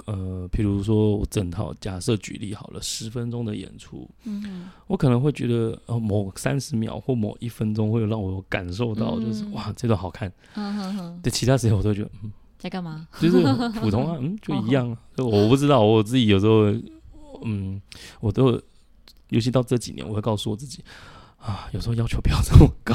[0.07, 11.21] 呃，譬如说我整套假设举例好了，十分钟的演出，嗯，我可能会觉得呃某三十秒或某一分钟会有让我感受到，就是、嗯、哇这段好看，嗯哼哼。
[11.23, 13.07] 对，其他时间我都觉得嗯 在干嘛？
[13.21, 13.43] 就是
[13.81, 14.97] 普通啊，嗯，就一样。
[15.17, 16.73] 就、我不知道，我自己有时候。
[17.45, 17.81] 嗯，
[18.21, 18.53] 我都，
[19.31, 20.85] 尤其到这几年，我会告诉我自己
[21.43, 22.95] 啊，有时候要求不要这么高，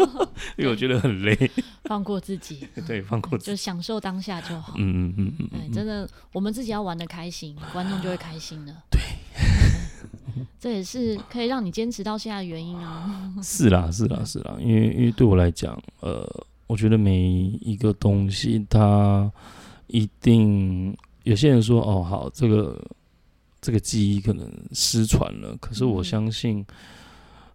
[0.56, 1.50] 因为我觉得很累。
[1.84, 4.72] 放过自己， 对，放过自己，就享受当下就好。
[4.78, 8.74] 嗯嗯嗯嗯，对，真的，我们自己要玩的开心，观众就会开心的。
[8.90, 9.00] 对，
[10.58, 13.30] 这也是可以让你坚持到现在的原因啊。
[13.42, 16.26] 是啦，是啦，是啦，因为因为对我来讲，呃，
[16.66, 17.20] 我觉得每
[17.60, 19.30] 一个东西，它
[19.88, 22.82] 一定有些人说，哦，好，这个。
[23.64, 26.66] 这个记忆可能失传了，可是我相信，嗯、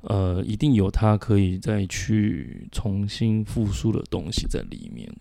[0.01, 5.11] 呃，一定有它可以再去重新复苏的东西在里面。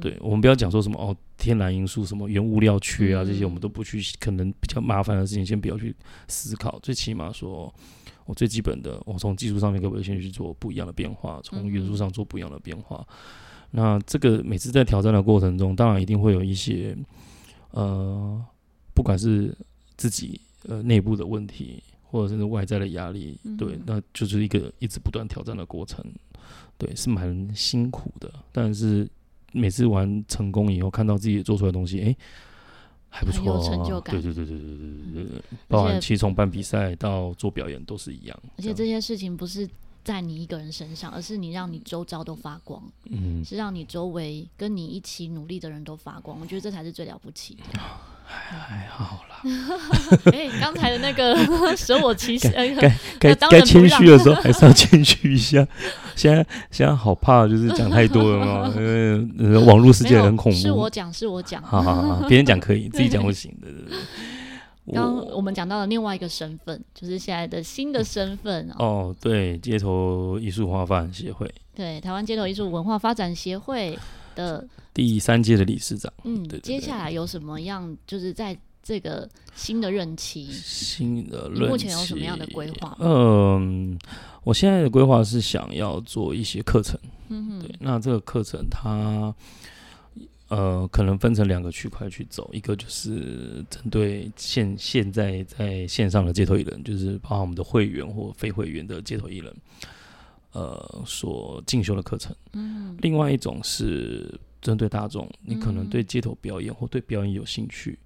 [0.00, 5.94] 对，我们不要讲说什么哦，天然因素、什么原物料缺啊，嗯、这些我们都不去，可能比较麻烦的事情，先不要去
[6.28, 6.78] 思考。
[6.80, 7.72] 最起码说，
[8.26, 13.04] 我最基本的，我从技术上面可不可以先去做不一样的变化，从元素上做不一样的变化。
[13.08, 13.16] 嗯、
[13.72, 16.96] 那这个每次在挑战的过程中，当然一定会有一些，
[17.70, 18.44] 呃，
[18.94, 19.56] 不管是
[19.96, 21.82] 自己呃内部的问题，
[22.16, 26.02] 或者是外在的压力，嗯、对，那就是一个一直不断挑战的过程，
[26.78, 28.32] 对，是蛮辛苦的。
[28.52, 29.06] 但是
[29.52, 32.16] 每次玩成功以后，看到自己做出来的东西，哎、欸，
[33.10, 34.14] 还不错，有成就感。
[34.14, 38.42] 对对对对对对对对，包含其实从办比赛到做表演都是一样。
[38.56, 39.68] 而且这些事情不是
[40.06, 46.38] 在你一个人身上，而是你让你周遭都发光，嗯，是让你周围跟你一起努力的人都发光。
[46.40, 47.80] 我觉得这才是最了不起的。
[48.24, 49.42] 还还好啦。
[50.32, 51.36] 哎，刚才的那个
[51.76, 52.96] 舍我其谁，该
[53.34, 55.66] 该该谦虚的时候还是要谦虚一下。
[56.14, 60.58] 现在现在好怕，就是讲太多了嘛，因为网络世界很恐怖。
[60.58, 61.60] 是我讲，是我讲。
[61.62, 63.68] 好好好，别人讲可以，自己讲不行的。
[64.94, 69.14] 刚我们讲到了另外一个身份，就是现在的新的身份哦。
[69.20, 71.52] 对，街头艺术文化发展协会。
[71.74, 73.98] 对，台湾街头艺术文化发展协会
[74.34, 74.66] 的。
[74.94, 77.94] 第三届的理事长，嗯，对，接下来有什么样？
[78.06, 82.96] 就是在这个新的任期，新的任期，目前有什么样的规划？
[82.98, 83.98] 嗯，
[84.42, 89.34] 我现在的规划是想要做一些课程，嗯哼，对，那这个课程它，
[90.48, 99.54] 呃，可能分成两个区块去走，一个就是针对现现在在线上的街头艺人，就是包含我们的会员或非会员的街头艺人，
[100.52, 104.38] 呃，所进修的课程，嗯，另外一种是。
[104.62, 107.96] 针对大众，你可能对街头表演或对表演有兴趣，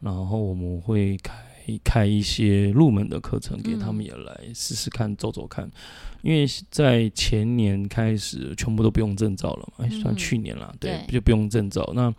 [0.00, 5.70] 嗯、然后我们会开会开一些入门的课程给他们也来试试看，走走看。
[6.22, 11.88] 因为在前年开始全部都不用证照了嘛，哎，算去年啦，对，就不用证照。
[11.94, 12.12] 那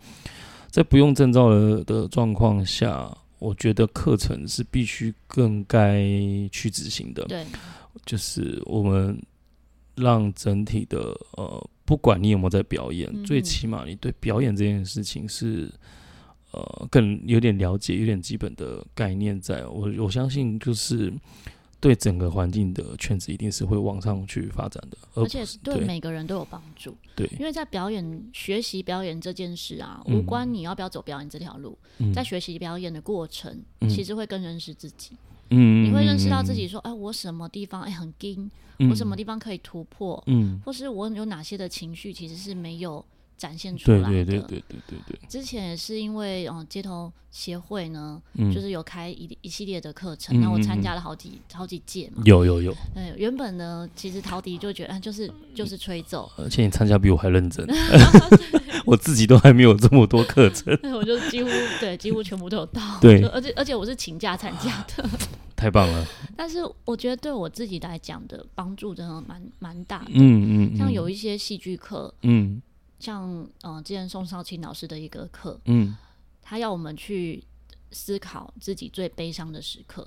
[0.70, 6.00] 在不用证照的的状况下，我觉得课程是必须更该
[6.50, 7.24] 去执行的。
[7.24, 7.44] 对，
[8.06, 9.20] 就是我们
[9.94, 10.98] 让整体的
[11.32, 15.70] 呃，不管你有没有在表演，嗯、最起码你对表演这件事情是
[16.52, 19.66] 呃更有点了解，有点基本的概念在。
[19.66, 21.12] 我我相信就是。
[21.80, 26.92] 对整个环境的圈子一定是会往上去发展的，而且对每个人都有帮助。
[27.14, 35.12] 对，因为在表演学习表演这件事啊，无关你要不要走表演这条路，嗯、在学习表演的过程，嗯、其实会更认识自己。
[35.50, 38.50] 嗯，你会认识到自己说，哎，我什么地方哎很硬，
[38.90, 43.04] 我什么地方可以突破，嗯，或是我有哪些的情绪其实是没有。
[43.38, 45.20] 展现出来的，对对对对对对对。
[45.28, 52.22] 之前也是因为，嗯，街头协会呢，嗯、就是有开一一系列的课程，那、嗯、我参加了好几好几届嘛。
[52.26, 52.74] 有有有。
[52.92, 56.30] 对，原本呢，其实陶笛就觉得，就是就是吹奏。
[56.36, 57.64] 而且你参加比我还认真，
[58.84, 60.76] 我自己都还没有这么多课程。
[60.82, 61.48] 对我就几乎
[61.80, 62.82] 对，几乎全部都有到。
[63.00, 65.08] 对，而且而且我是请假参加的。
[65.54, 66.06] 太棒了。
[66.36, 70.10] 但是我觉得对我自己来讲的帮助真的蛮蛮大的。
[70.14, 70.70] 嗯嗯。
[70.72, 72.60] 嗯像有一些戏剧课，嗯。
[72.98, 75.96] 像嗯，之前宋少卿老师的一个课，嗯，
[76.42, 77.42] 他要我们去
[77.90, 80.06] 思考自己最悲伤的时刻，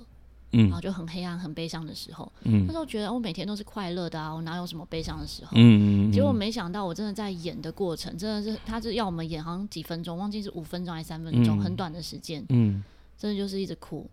[0.52, 5.52] 嗯，然后就很黑暗、很悲伤的时候，嗯，那时候觉得我每天都是快乐的啊，我哪有什么悲伤的时候？
[5.54, 12.82] 嗯，嗯，结果没想到我真的在演的过程，真的是他是要我们演好像几分钟，忘记是五分钟还是三分钟，嗯，很短的时间，嗯，
[13.16, 14.08] 真的就是一直哭。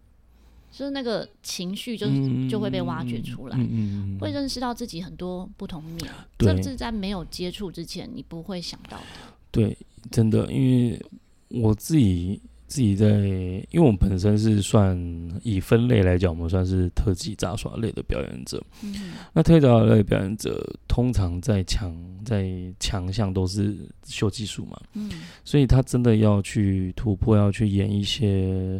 [0.72, 9.04] 就是那个情绪，就是就会被挖掘出来，嗯会认识到自己很多不同面，这是在没有接触之前你不会想到的。
[9.52, 9.76] 对，
[10.12, 11.02] 真的，因为
[11.50, 14.96] 我自己自己在，因为我们本身是算
[15.44, 18.64] 以分类来讲，我们算是特技杂耍类的表演者。
[18.84, 21.94] 嗯、那特技杂耍类表演者通常在强
[22.24, 22.48] 在
[22.80, 25.10] 强项都是秀技术嘛，嗯、
[25.44, 28.80] 所以他真的要去突破，要去演一些。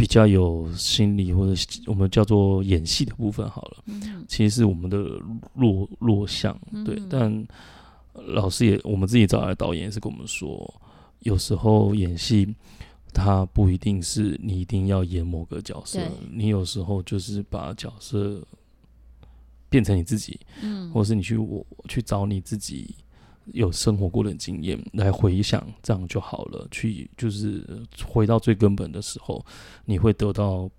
[0.00, 4.96] 比较有心理或者我们叫做演戏的部分好了，嗯、其实是我们的
[5.52, 6.94] 弱弱项，对。
[6.96, 7.46] 嗯、但
[8.14, 10.82] 老师也，我们自己找来的导演也是跟我们说，
[11.18, 12.48] 有时候演戏，
[13.12, 16.00] 它不一定是你一定要演某个角色，
[16.32, 18.42] 你有时候就是把角色
[19.68, 22.94] 变成你自己，嗯，或是你去我去找你自己。
[23.52, 26.66] 有生活过的经验来回想，这样就好了。
[26.70, 27.64] 去就是
[28.06, 29.44] 回到最根本的时候，
[29.84, 30.70] 你会得到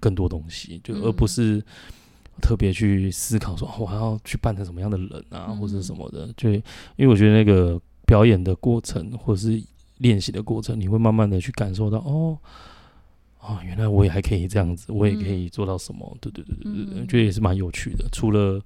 [0.00, 1.62] 更多东西，就而不是
[2.40, 6.32] 特别去思考说我还要去扮成什么样的人啊，或者什么的。
[6.36, 6.62] 就因
[6.98, 9.62] 为我觉得那个表演的过程或者是
[9.98, 12.38] 练习的过程，你会慢慢的去感受到哦，
[13.40, 16.16] 哦，原来我也还可以这样子，我也可以做到什么。
[16.20, 18.08] 对对对对对，我觉得也是蛮有趣的。
[18.12, 18.60] 除了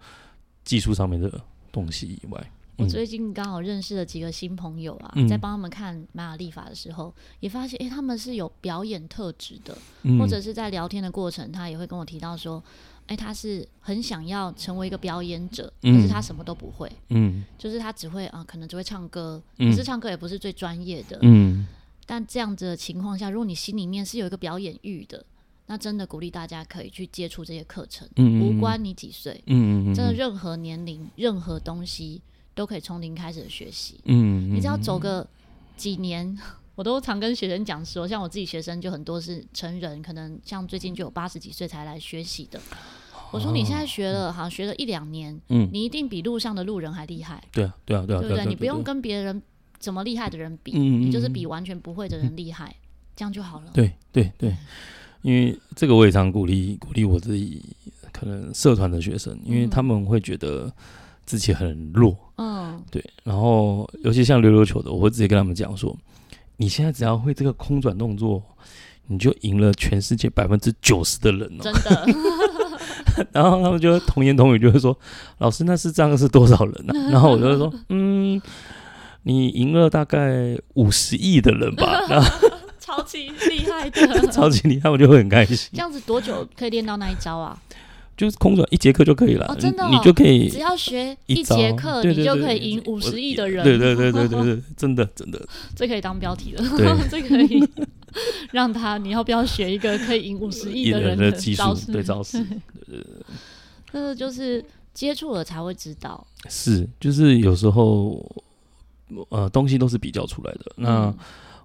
[0.65, 1.41] 技术上面的
[1.73, 2.51] 东西以外。
[2.79, 12.63] 我最近刚好认识了几个新朋友啊，嗯、在帮他们看玛雅历法的时候，也发现，诶、欸，他们是有表演特质的，嗯、或者是在聊天的过程，他也会跟我提到说，
[13.09, 21.67] 诶、欸，他是很想要成为一个表演者，可是他什么都不会，嗯，就是他只会啊、呃，可能只会唱歌，嗯、可是唱歌也不是最专业的，嗯，
[22.07, 25.25] 但这样子的情况下，如果你心里面是有一个表演欲的，
[25.67, 32.23] 那真的鼓励大家可以去接触这些课程，嗯、无关你几岁，嗯，真的任何年龄，任何东西。
[32.59, 35.25] 都可以从零开始的学习，嗯，你只要走个
[35.77, 36.37] 几年，
[36.75, 42.61] 我都常跟学生讲说，像我自己学生就很多是成人，可能像最近就有八十几岁才来学习的。
[43.31, 47.41] 我说你现在学了，好像学了一两年，嗯，你一定比路上的路人还厉害。
[47.53, 48.45] 对啊，对啊，对啊，对不对？
[48.47, 49.41] 你不用跟别人
[49.79, 52.75] 怎么厉害的人比，你就是比完全不会的人厉害，
[53.15, 53.71] 这样就好了。
[53.73, 54.53] 对对对，
[55.23, 57.63] 因为这个我也常鼓励鼓励我自己，
[58.11, 60.75] 可能社团的学生，因为他们会觉得。
[61.29, 65.95] 自己很弱，嗯，对，然后尤其像溜溜球的，我会直接跟他们讲说，
[66.57, 68.43] 你现在只要会这个空转动作，
[69.09, 72.07] 你就赢了全世界百分之九十的人哦，真的。
[73.31, 74.99] 然后他们就童言童语就会说，
[75.37, 76.95] 老师那是这样是多少人呢？
[76.99, 77.09] 啊？
[77.13, 78.41] 然后我就会说，嗯，
[79.25, 82.49] 你赢了大概五十亿的人吧，然 后
[82.81, 85.69] 超级厉害的，超级厉害，我就会很开心。
[85.75, 87.61] 这样子多久可以练到那一招啊？
[88.19, 93.63] 就是空转一节课就可以了，哦，真的，你就可以只要学一节课，你就可以赢五十亿的人。
[93.63, 95.41] 对对对对对对， 真的真的，
[95.77, 96.65] 这可以当标题了。
[97.09, 97.65] 这可以
[98.51, 101.63] 让他，你要不要学一个可以赢五十亿的人的 技术？
[101.93, 102.59] 对招式，对
[102.89, 103.27] 对对。
[103.93, 106.27] 这个就是接触了才会知道。
[106.49, 108.21] 是，就是有时候
[109.29, 110.73] 呃东西都是比较出来的。
[110.75, 111.15] 那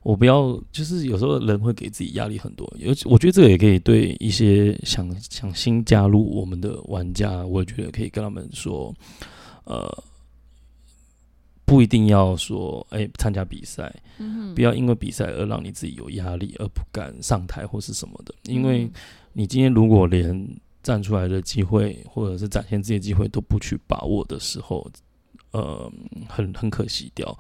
[0.04, 8.94] 我不要，就是有时候人会给自己压力很多，尤其我觉得这个也可以对一些想想新加入我们的玩家，我也觉得可以跟他们说，
[9.64, 10.04] 呃，
[11.64, 13.94] 不一定要说哎参加比赛，
[14.54, 18.92] 不要因为比赛而让你自己有压力而不敢上台或是什么的，因为
[19.32, 20.48] 你今天如果连
[20.82, 24.86] 站出来的机会或者是展现自己的机会都不去把握的时候，
[25.52, 25.90] 呃，
[26.28, 27.38] 很很可惜掉。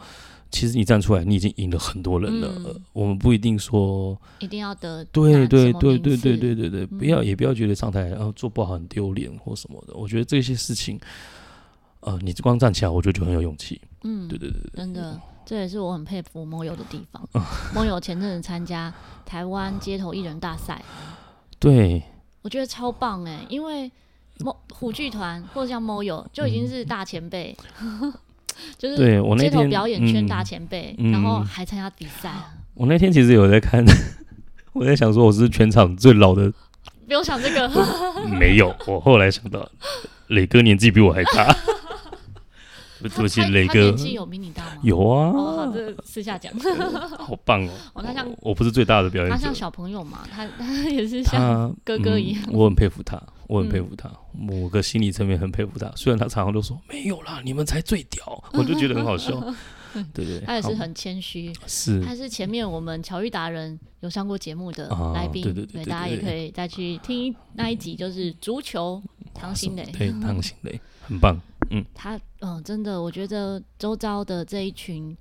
[0.53, 2.47] 其实你站出来，你已经赢了很多人了。
[2.57, 9.95] 嗯、我们不一定说一定要得对对对对对对对对，不要也不要觉得上台然后做不好很丢脸或什么的。
[9.95, 10.99] 我觉得这些事情，
[12.01, 13.81] 呃，你光站起来，我就觉得很有勇气。
[14.03, 17.27] 嗯，对对对对，真的，这也是我很佩服 Moyo 的地方。
[17.73, 18.93] Moyo 前阵子参加
[19.25, 20.79] 台湾街头艺人大赛，
[21.57, 22.03] 对，
[22.43, 23.91] 我觉得超棒哎，因为
[24.71, 27.57] 虎剧团或者像 Moyo 就已经是大前辈。
[27.81, 28.13] 嗯
[28.77, 32.31] 就是对我那天表演圈大前辈，然后还参加比赛。
[32.73, 33.83] 我那天其实有在看，
[34.73, 36.51] 我在想说我是全场最老的。
[37.05, 37.69] 不用想这个，
[38.39, 38.73] 没有。
[38.87, 39.69] 我后来想到，
[40.27, 41.55] 磊哥年纪比我还大。
[43.03, 44.77] 对不起，磊哥年纪有比你大吗？
[44.81, 45.33] 有啊。
[45.33, 46.53] 好，这私下讲。
[47.19, 47.69] 好棒哦！
[47.93, 52.41] 我他像我不是最大的表演者，他像小朋友嘛，他他也是像哥哥一样。
[52.49, 53.21] 我很佩服他。
[53.47, 55.91] 我很佩服他，某个心理层面很佩服他。
[55.95, 59.39] 虽然他常常都说没有啦，你们才最屌， 我就觉得很好笑。
[60.11, 61.53] 对对，他也是很谦虚。
[61.67, 65.43] 是，他是前面我们巧遇达人有上过节目的来宾。
[65.43, 68.99] 对对对，大家也可以再去听那一集，就是足球
[69.35, 69.85] 唐心磊。
[69.91, 71.39] 对，唐心磊很棒。
[71.69, 75.15] 嗯，他嗯，真的，我觉得周遭的这一群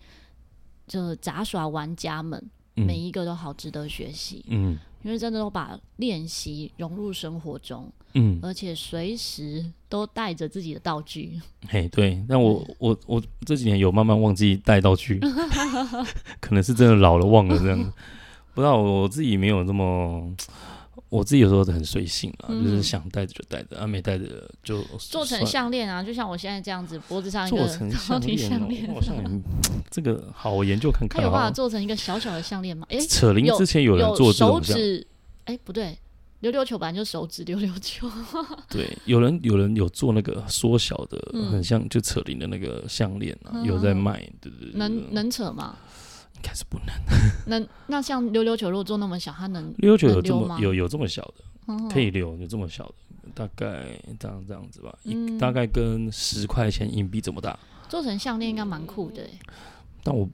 [0.89, 2.43] 就杂耍玩家们，
[2.75, 4.43] 每一个都好值得学习。
[4.49, 4.79] 嗯。
[5.03, 11.41] 因为真的都把练习融入生活中，嗯，而且随时都带着自己的道具。
[11.69, 15.21] 嘿，对，但我我我这几年有慢慢忘记带道具，
[16.41, 17.93] 可能是真的老了忘了这样，
[18.55, 20.35] 不知道我自己没有这么。
[21.13, 24.25] 我自己有时候很随性啊，嗯、就是想戴着就戴着，啊没戴着
[24.65, 28.89] 就做成项链啊，就像我现在这样子，脖子上一个 超级项链。
[29.91, 31.21] 这个好，我研究看看。
[31.21, 32.87] 它有办法做成一个小小的项链吗？
[32.89, 35.07] 哎、欸，扯铃之前有人做这种手指，
[35.45, 35.99] 哎、欸，不对，
[36.41, 38.11] 溜溜球本来就手指溜溜球。
[38.71, 45.77] 对，有人有人有做那个缩小的，嗯、很像就扯铃的那个项链啊，嗯、有在卖，对对对，能能扯吗？
[46.43, 46.89] 应该是不能。
[47.47, 52.95] 那那像溜溜球，如果做那么小，它能溜溜球有这么有有这么小的，可以溜，有这么小的，
[53.33, 53.85] 大概
[54.19, 57.57] 这样这样子吧，一大概跟十块钱硬币这么大。
[57.89, 59.23] 做成项链应该蛮酷的。
[60.03, 60.29] 但我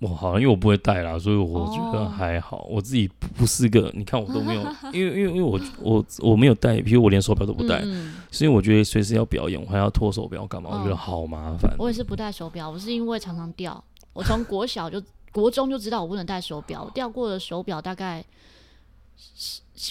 [0.00, 2.66] 我好像因为我不会戴啦，所以我觉得还好。
[2.68, 4.62] 我自己不是个，你看我都没有，
[4.92, 7.80] 因为因为因为我我我没有戴，比如我连手表都不戴，
[8.30, 10.70] 是因为我觉得随时要表演，我还要脱手表干嘛？
[10.72, 11.74] 我觉得好麻烦。
[11.78, 13.82] 我也是不戴手表，我是因为常常掉。
[14.12, 15.00] 我从国小就。
[15.32, 18.24] 国中就知道我不能戴手表，掉过的手表大概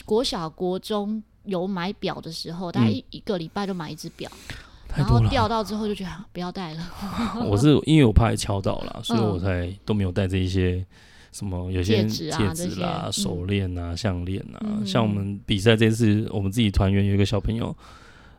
[0.06, 4.30] 国小国中有买表的时候，大概一一个礼拜就买一只表，
[4.96, 6.92] 然后掉到之后就觉得不要戴了。
[7.48, 10.86] 我是因为我怕敲到了，所以我才都没有戴这一些
[11.32, 14.84] 什么有些戒指啦、手链啊、项链啊。
[14.86, 17.76] 像我们比赛这次，我们自己团员有一个小朋友，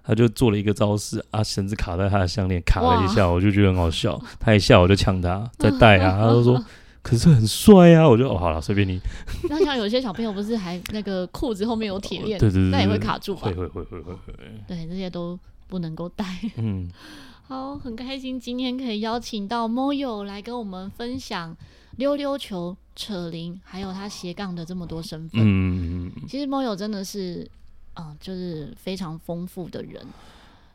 [0.05, 4.21] 他就做了一个招式啊，绳子卡在他的项链，卡了一下，我就觉得很好笑。
[4.39, 6.63] 他一下我就呛他， 再戴啊，他就说。
[7.03, 8.07] 可是很帅啊！
[8.07, 9.01] 我就哦，好了，随便你。
[9.49, 13.43] 那像有些小朋友不是还那个裤子后面有铁链， 对对对，那也会卡住吧？
[13.43, 14.35] 会会会会会会。
[14.69, 16.25] 对，这些都不能够戴。
[16.57, 16.91] 嗯，
[17.49, 21.57] 好，很开心今天可以邀请到 Moyo 来跟我们分享
[21.97, 25.41] 溜溜球、扯铃，还有他斜杠的这么多身份。
[25.43, 27.51] 嗯，其实 Moyo 真的是，
[27.95, 30.07] 嗯，就是非常丰富的人，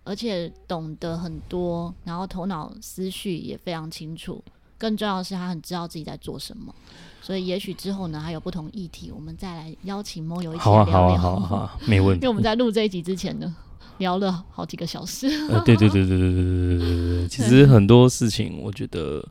[0.04, 4.44] 而且懂得很多，然后头脑思绪也非常清楚。
[4.78, 6.74] 更重要的是，他很知道自己在做什么，
[7.22, 10.86] 所以也许之后呢，还有不同议题，我们再来邀请 Moyo 一起来聊聊。
[10.86, 12.24] 好啊，好啊，好啊，没问题。
[12.24, 13.56] 因为我们在录这一集之前呢，
[14.00, 15.28] 聊了好几个小时。
[15.50, 17.28] 呃，对对对对对对对对对。
[17.28, 19.26] 其实很多事情，我觉得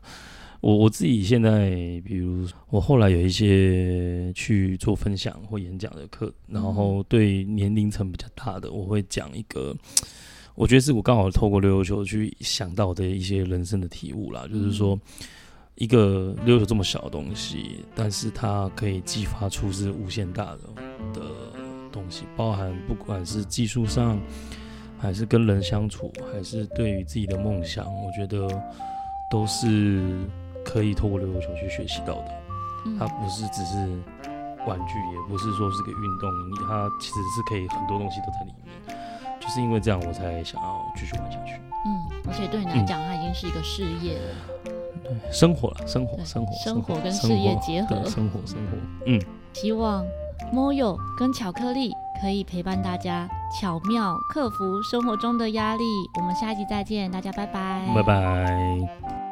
[0.61, 1.69] 我我自己现在，
[2.03, 9.75] 比如我后来有一些去做分享或演讲的课，然后对年龄层比较大的，我会讲一个。
[10.55, 14.97] 我觉得是我刚好透过溜溜球去想到的一些人生的体悟啦，就是说，
[15.75, 20.59] 一个溜溜球这么小的东西，但是它可以激发出是无限大的
[21.13, 21.21] 的
[21.91, 24.17] 东西，包含不管是技术上，
[24.97, 28.47] 还是跟人相处，还是对于自己的梦想，我觉得
[29.29, 30.25] 都是
[30.63, 32.31] 可以透过溜溜球去学习到的。
[32.97, 33.75] 它不是只是
[34.65, 36.29] 玩具，也不是说是个运动，
[36.65, 38.64] 它其实是可以很多东西都在里面。
[39.45, 41.53] 就是因为这样，我才想要继续玩下去。
[41.85, 44.35] 嗯，而且对你来讲，它已经是一个事业了。
[45.03, 49.21] 对生活了，生活，生活，生活跟事业结合，生活，生活，嗯。
[49.53, 50.03] 希望
[50.51, 53.29] Moyo 跟巧克力可以陪伴大家
[53.61, 55.83] 巧妙克服生活中的压力。
[56.19, 59.24] 我们下一集再见，大家拜拜，拜拜。